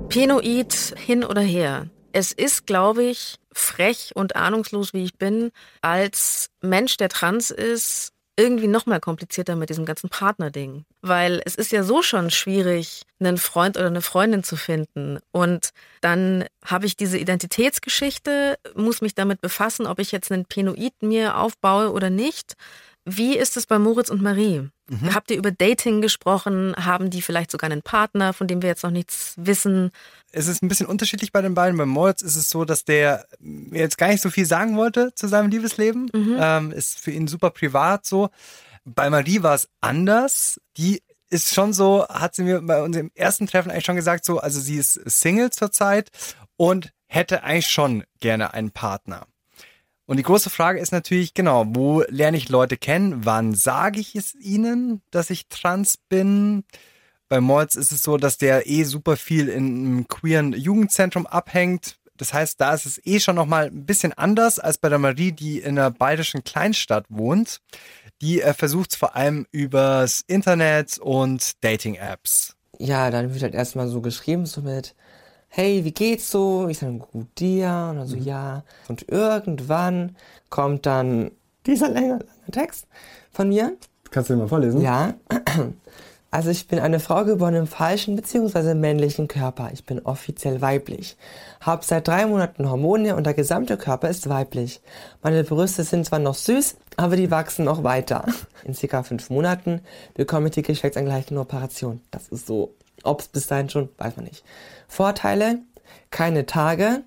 [0.07, 1.89] Penoid hin oder her.
[2.13, 5.51] Es ist, glaube ich, frech und ahnungslos, wie ich bin,
[5.81, 10.85] als Mensch, der trans ist, irgendwie noch mal komplizierter mit diesem ganzen Partnerding.
[11.01, 15.19] Weil es ist ja so schon schwierig, einen Freund oder eine Freundin zu finden.
[15.31, 20.93] Und dann habe ich diese Identitätsgeschichte, muss mich damit befassen, ob ich jetzt einen Penoid
[21.01, 22.53] mir aufbaue oder nicht.
[23.17, 24.69] Wie ist es bei Moritz und Marie?
[24.89, 25.13] Mhm.
[25.13, 26.75] Habt ihr über Dating gesprochen?
[26.77, 29.91] Haben die vielleicht sogar einen Partner, von dem wir jetzt noch nichts wissen?
[30.31, 31.77] Es ist ein bisschen unterschiedlich bei den beiden.
[31.77, 33.25] Bei Moritz ist es so, dass der
[33.71, 36.09] jetzt gar nicht so viel sagen wollte zu seinem Liebesleben.
[36.13, 36.37] Mhm.
[36.39, 38.29] Ähm, ist für ihn super privat so.
[38.85, 40.59] Bei Marie war es anders.
[40.77, 44.39] Die ist schon so, hat sie mir bei unserem ersten Treffen eigentlich schon gesagt, so,
[44.39, 46.09] also sie ist Single zurzeit
[46.57, 49.27] und hätte eigentlich schon gerne einen Partner.
[50.09, 53.27] Und die große Frage ist natürlich, genau, wo lerne ich Leute kennen?
[53.27, 56.63] Wann sage ich es ihnen, dass ich trans bin?
[57.27, 61.99] Bei Molz ist es so, dass der eh super viel in einem queeren Jugendzentrum abhängt.
[62.17, 65.31] Das heißt, da ist es eh schon nochmal ein bisschen anders als bei der Marie,
[65.31, 67.59] die in einer bayerischen Kleinstadt wohnt.
[68.23, 72.55] Die äh, versucht es vor allem übers Internet und Dating-Apps.
[72.79, 74.95] Ja, dann wird halt erstmal so geschrieben, so mit,
[75.49, 76.67] hey, wie geht's so?
[76.67, 77.87] Ich sage, gut dir.
[77.91, 78.23] Und dann so, mhm.
[78.23, 78.63] ja.
[78.87, 80.15] Und irgendwann
[80.49, 81.31] kommt dann
[81.65, 82.87] dieser lange, lange Text
[83.31, 83.75] von mir.
[84.11, 84.81] Kannst du den mal vorlesen?
[84.81, 85.13] Ja.
[86.31, 88.75] Also ich bin eine Frau geboren im falschen bzw.
[88.75, 89.71] männlichen Körper.
[89.73, 91.17] Ich bin offiziell weiblich.
[91.59, 94.79] Hab seit drei Monaten Hormone und der gesamte Körper ist weiblich.
[95.23, 98.25] Meine Brüste sind zwar noch süß, aber die wachsen noch weiter.
[98.63, 99.81] In circa fünf Monaten
[100.13, 102.01] bekomme ich die geschlechtsangleichende Operation.
[102.11, 102.75] Das ist so.
[103.03, 104.43] Ob es bis dahin schon, weiß man nicht.
[104.87, 105.59] Vorteile,
[106.11, 107.03] keine Tage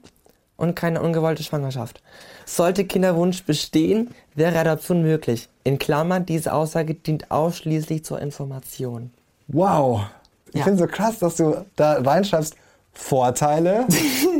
[0.56, 2.02] und keine ungewollte Schwangerschaft.
[2.46, 5.48] Sollte Kinderwunsch bestehen, wäre Adoption möglich.
[5.64, 9.10] In Klammern, diese Aussage dient ausschließlich zur Information.
[9.48, 10.02] Wow.
[10.50, 10.64] Ich ja.
[10.64, 12.56] finde so krass, dass du da reinschreibst,
[12.92, 13.86] Vorteile.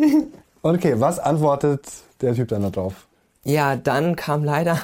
[0.63, 1.87] okay, was antwortet
[2.21, 3.07] der Typ dann da drauf?
[3.45, 4.79] Ja, dann kam leider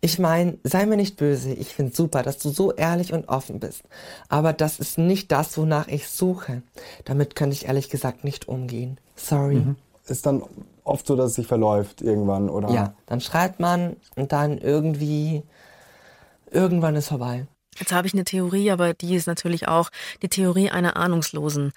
[0.00, 1.52] ich meine, sei mir nicht böse.
[1.52, 3.82] Ich finde super, dass du so ehrlich und offen bist.
[4.28, 6.62] Aber das ist nicht das, wonach ich suche.
[7.04, 8.98] Damit könnte ich ehrlich gesagt nicht umgehen.
[9.14, 9.56] Sorry.
[9.56, 9.76] Mhm.
[10.06, 10.42] Ist dann
[10.84, 12.70] oft so, dass es sich verläuft irgendwann, oder?
[12.70, 15.42] Ja, dann schreibt man und dann irgendwie,
[16.50, 17.46] irgendwann ist vorbei.
[17.78, 19.90] Jetzt habe ich eine Theorie, aber die ist natürlich auch
[20.22, 21.72] die Theorie einer Ahnungslosen.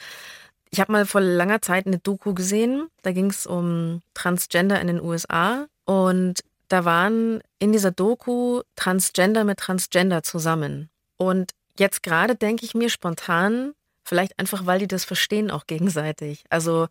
[0.71, 4.87] Ich habe mal vor langer Zeit eine Doku gesehen, da ging es um Transgender in
[4.87, 6.39] den USA und
[6.73, 10.89] da waren in dieser Doku Transgender mit Transgender zusammen.
[11.17, 16.43] Und jetzt gerade denke ich mir spontan, vielleicht einfach, weil die das verstehen auch gegenseitig.
[16.49, 16.87] Also,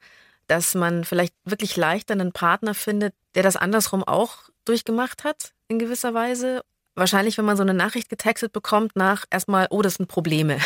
[0.46, 5.80] dass man vielleicht wirklich leichter einen Partner findet, der das andersrum auch durchgemacht hat, in
[5.80, 6.62] gewisser Weise.
[6.94, 10.58] wahrscheinlich, wenn man so eine Nachricht getextet bekommt, nach erstmal, oh, das sind Probleme.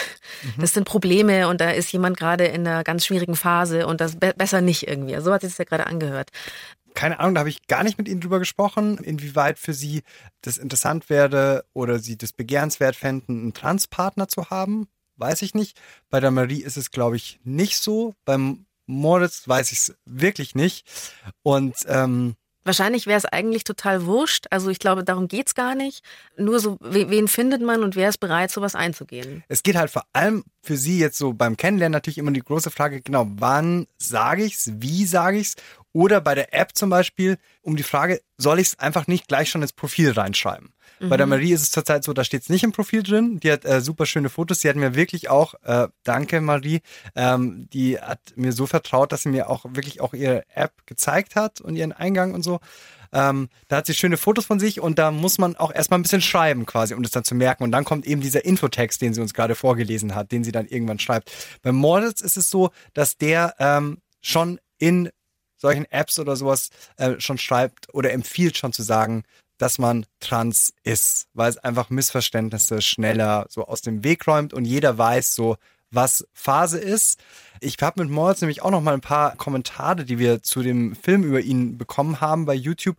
[0.43, 0.61] Mhm.
[0.61, 4.17] Das sind Probleme und da ist jemand gerade in einer ganz schwierigen Phase und das
[4.17, 5.19] be besser nicht irgendwie.
[5.21, 6.31] So hat sich das ja gerade angehört.
[6.97, 10.03] Keine Ahnung, da habe ich gar nicht mit Ihnen drüber gesprochen, inwieweit für Sie
[10.41, 14.89] das interessant werde oder Sie das begehrenswert fänden, einen Transpartner zu haben.
[15.17, 15.79] Weiß ich nicht.
[16.09, 18.15] Bei der Marie ist es, glaube ich, nicht so.
[18.25, 20.89] Beim Moritz weiß ich es wirklich nicht.
[21.43, 22.35] Und ähm,
[22.65, 24.47] Wahrscheinlich wäre es eigentlich total wurscht.
[24.51, 26.03] Also ich glaube, darum geht's gar nicht.
[26.37, 29.45] Nur so, wen findet man und wer ist bereit, sowas einzugehen?
[29.49, 32.71] Es geht halt vor allem für Sie jetzt so beim Kennenlernen natürlich immer die große
[32.71, 35.57] Frage, genau, wann sage ich's, wie sage ich's?
[35.93, 39.49] Oder bei der App zum Beispiel um die Frage, soll ich es einfach nicht gleich
[39.49, 40.75] schon ins Profil reinschreiben?
[41.01, 41.09] Mhm.
[41.09, 41.31] Bei der mhm.
[41.31, 43.41] Marie ist es zurzeit so, da steht es nicht im Profil drin.
[43.41, 44.61] Die hat äh, super schöne Fotos.
[44.61, 46.81] Sie hat mir wirklich auch, äh, danke Marie,
[47.15, 51.37] ähm, die hat mir so vertraut, dass sie mir auch wirklich auch ihre App gezeigt
[51.37, 52.61] hat und ihren Eingang und so.
[53.13, 56.03] Ähm, da hat sie schöne Fotos von sich und da muss man auch erstmal ein
[56.03, 57.65] bisschen schreiben quasi, um das dann zu merken.
[57.65, 60.67] Und dann kommt eben dieser Infotext, den sie uns gerade vorgelesen hat, den sie dann
[60.67, 61.33] irgendwann schreibt.
[61.63, 65.11] Bei Moritz ist es so, dass der ähm, schon in
[65.57, 69.25] solchen Apps oder sowas äh, schon schreibt oder empfiehlt schon zu sagen,
[69.59, 74.65] dass man trans ist, weil es einfach Missverständnisse schneller so aus dem Weg räumt und
[74.65, 75.57] jeder weiß so,
[75.97, 77.19] was Phase ist.
[77.61, 80.95] Ich habe mit Moritz nämlich auch noch mal ein paar Kommentare, die wir zu dem
[80.95, 82.97] Film über ihn bekommen haben bei YouTube,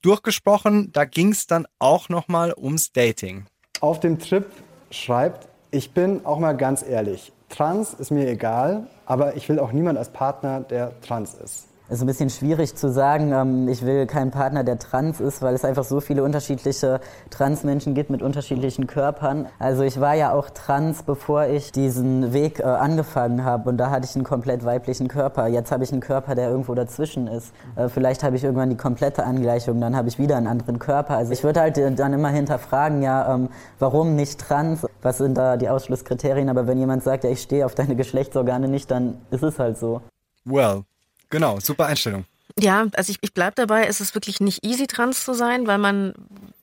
[0.00, 0.90] durchgesprochen.
[0.92, 3.46] Da ging es dann auch noch mal ums Dating.
[3.80, 4.46] Auf dem Trip
[4.90, 9.72] schreibt, ich bin auch mal ganz ehrlich, trans ist mir egal, aber ich will auch
[9.72, 14.06] niemand als Partner, der trans ist ist ein bisschen schwierig zu sagen, ähm, ich will
[14.06, 18.86] keinen Partner, der trans ist, weil es einfach so viele unterschiedliche Transmenschen gibt mit unterschiedlichen
[18.86, 19.46] Körpern.
[19.58, 23.90] Also ich war ja auch trans, bevor ich diesen Weg äh, angefangen habe und da
[23.90, 25.46] hatte ich einen komplett weiblichen Körper.
[25.46, 27.52] Jetzt habe ich einen Körper, der irgendwo dazwischen ist.
[27.76, 31.16] Äh, vielleicht habe ich irgendwann die komplette Angleichung, dann habe ich wieder einen anderen Körper.
[31.16, 34.86] Also ich würde halt dann immer hinterfragen, ja, ähm, warum nicht trans?
[35.00, 36.48] Was sind da die Ausschlusskriterien?
[36.48, 39.78] Aber wenn jemand sagt, ja, ich stehe auf deine Geschlechtsorgane nicht, dann ist es halt
[39.78, 40.02] so.
[40.44, 40.84] Well,
[41.30, 42.24] Genau, super Einstellung.
[42.58, 45.78] Ja, also ich, ich bleibe dabei, es ist wirklich nicht easy, trans zu sein, weil
[45.78, 46.14] man,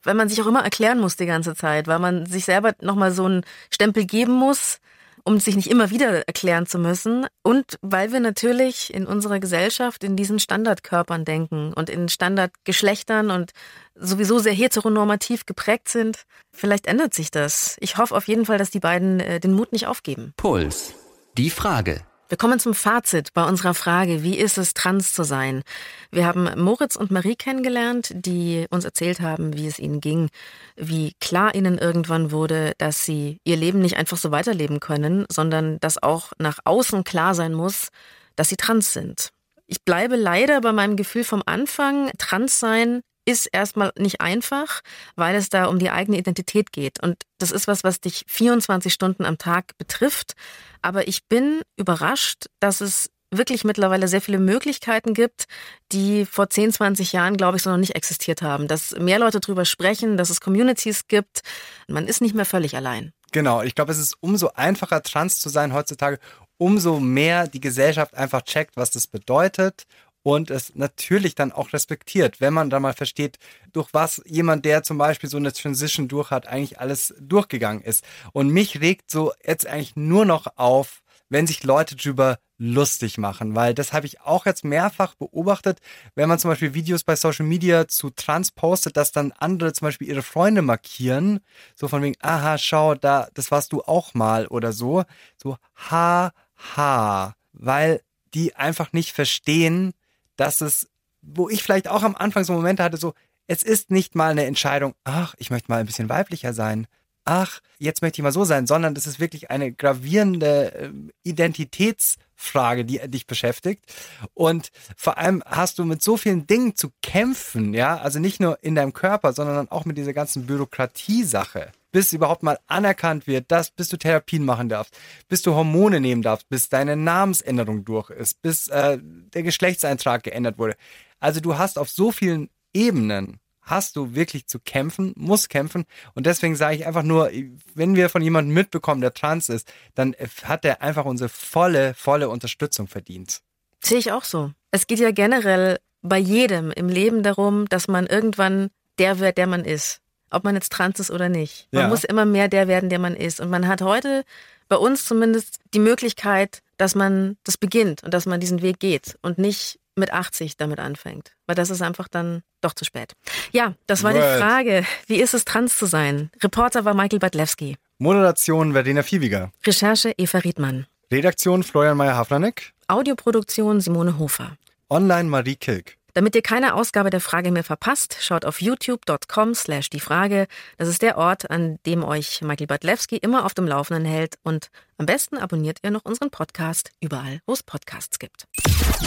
[0.02, 3.12] weil man sich auch immer erklären muss die ganze Zeit, weil man sich selber nochmal
[3.12, 4.78] so einen Stempel geben muss,
[5.24, 7.26] um sich nicht immer wieder erklären zu müssen.
[7.42, 13.52] Und weil wir natürlich in unserer Gesellschaft in diesen Standardkörpern denken und in Standardgeschlechtern und
[13.94, 16.24] sowieso sehr heteronormativ geprägt sind.
[16.52, 17.76] Vielleicht ändert sich das.
[17.80, 20.34] Ich hoffe auf jeden Fall, dass die beiden äh, den Mut nicht aufgeben.
[20.36, 20.92] Puls.
[21.36, 22.02] Die Frage.
[22.28, 25.62] Wir kommen zum Fazit bei unserer Frage, wie ist es, trans zu sein?
[26.10, 30.28] Wir haben Moritz und Marie kennengelernt, die uns erzählt haben, wie es ihnen ging,
[30.74, 35.78] wie klar ihnen irgendwann wurde, dass sie ihr Leben nicht einfach so weiterleben können, sondern
[35.78, 37.90] dass auch nach außen klar sein muss,
[38.34, 39.30] dass sie trans sind.
[39.68, 44.80] Ich bleibe leider bei meinem Gefühl vom Anfang, trans sein ist erstmal nicht einfach,
[45.16, 47.02] weil es da um die eigene Identität geht.
[47.02, 50.34] Und das ist was, was dich 24 Stunden am Tag betrifft.
[50.80, 55.46] Aber ich bin überrascht, dass es wirklich mittlerweile sehr viele Möglichkeiten gibt,
[55.92, 58.68] die vor 10, 20 Jahren, glaube ich, so noch nicht existiert haben.
[58.68, 61.40] Dass mehr Leute drüber sprechen, dass es Communities gibt.
[61.88, 63.12] Man ist nicht mehr völlig allein.
[63.32, 66.20] Genau, ich glaube, es ist umso einfacher, trans zu sein heutzutage,
[66.58, 69.84] umso mehr die Gesellschaft einfach checkt, was das bedeutet
[70.26, 73.38] und es natürlich dann auch respektiert, wenn man da mal versteht,
[73.72, 78.02] durch was jemand, der zum Beispiel so eine Transition durch hat, eigentlich alles durchgegangen ist.
[78.32, 83.54] Und mich regt so jetzt eigentlich nur noch auf, wenn sich Leute drüber lustig machen,
[83.54, 85.78] weil das habe ich auch jetzt mehrfach beobachtet,
[86.16, 89.86] wenn man zum Beispiel Videos bei Social Media zu Trans postet, dass dann andere zum
[89.86, 91.38] Beispiel ihre Freunde markieren,
[91.76, 95.04] so von wegen, aha, schau, da, das warst du auch mal oder so,
[95.40, 95.56] so,
[95.88, 96.32] ha,
[96.76, 98.00] ha, weil
[98.34, 99.92] die einfach nicht verstehen,
[100.36, 100.88] dass es,
[101.22, 103.14] wo ich vielleicht auch am Anfang so Momente hatte, so,
[103.46, 106.86] es ist nicht mal eine Entscheidung, ach, ich möchte mal ein bisschen weiblicher sein,
[107.24, 110.90] ach, jetzt möchte ich mal so sein, sondern das ist wirklich eine gravierende äh,
[111.24, 113.84] Identitätsfrage, die dich beschäftigt.
[114.32, 118.62] Und vor allem hast du mit so vielen Dingen zu kämpfen, ja, also nicht nur
[118.62, 123.70] in deinem Körper, sondern auch mit dieser ganzen Bürokratiesache bis überhaupt mal anerkannt wird, dass
[123.70, 124.96] bis du Therapien machen darfst,
[125.28, 130.58] bis du Hormone nehmen darfst, bis deine Namensänderung durch ist, bis äh, der Geschlechtseintrag geändert
[130.58, 130.76] wurde.
[131.20, 135.84] Also du hast auf so vielen Ebenen hast du wirklich zu kämpfen, musst kämpfen.
[136.14, 137.30] Und deswegen sage ich einfach nur,
[137.74, 140.14] wenn wir von jemandem mitbekommen, der trans ist, dann
[140.44, 143.40] hat er einfach unsere volle, volle Unterstützung verdient.
[143.82, 144.52] Sehe ich auch so.
[144.70, 149.46] Es geht ja generell bei jedem im Leben darum, dass man irgendwann der wird, der
[149.46, 150.00] man ist
[150.30, 151.68] ob man jetzt trans ist oder nicht.
[151.72, 151.88] Man ja.
[151.88, 153.40] muss immer mehr der werden, der man ist.
[153.40, 154.24] Und man hat heute
[154.68, 159.16] bei uns zumindest die Möglichkeit, dass man das beginnt und dass man diesen Weg geht
[159.22, 161.32] und nicht mit 80 damit anfängt.
[161.46, 163.12] Weil das ist einfach dann doch zu spät.
[163.52, 164.22] Ja, das war Word.
[164.22, 164.86] die Frage.
[165.06, 166.30] Wie ist es, trans zu sein?
[166.42, 167.76] Reporter war Michael Badlewski.
[167.98, 169.52] Moderation Verdena Fiebiger.
[169.64, 170.86] Recherche Eva Riedmann.
[171.10, 172.72] Redaktion Florian Meyer-Haflanek.
[172.88, 174.56] Audioproduktion Simone Hofer.
[174.90, 175.96] Online Marie Kilk.
[176.16, 180.46] Damit ihr keine Ausgabe der Frage mehr verpasst, schaut auf youtube.com slash die Frage.
[180.78, 184.36] Das ist der Ort, an dem euch Michael Badlewski immer auf dem Laufenden hält.
[184.42, 188.46] Und am besten abonniert ihr noch unseren Podcast überall, wo es Podcasts gibt.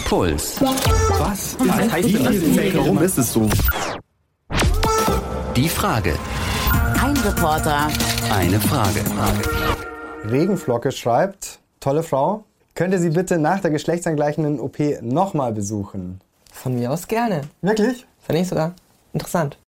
[0.05, 0.61] Puls.
[0.61, 1.57] Was?
[1.57, 2.75] Was heißt denn das?
[2.75, 3.49] Warum ist es so?
[5.55, 6.15] Die Frage.
[7.03, 7.87] Ein Reporter,
[8.31, 9.01] Eine Frage.
[10.29, 12.43] Regenflocke schreibt, tolle Frau,
[12.75, 16.21] könnt ihr sie bitte nach der geschlechtsangleichenden OP nochmal besuchen?
[16.61, 17.43] Von mir aus gerne.
[17.61, 18.05] Wirklich?
[18.19, 18.73] Finde ich sogar
[19.13, 19.57] interessant.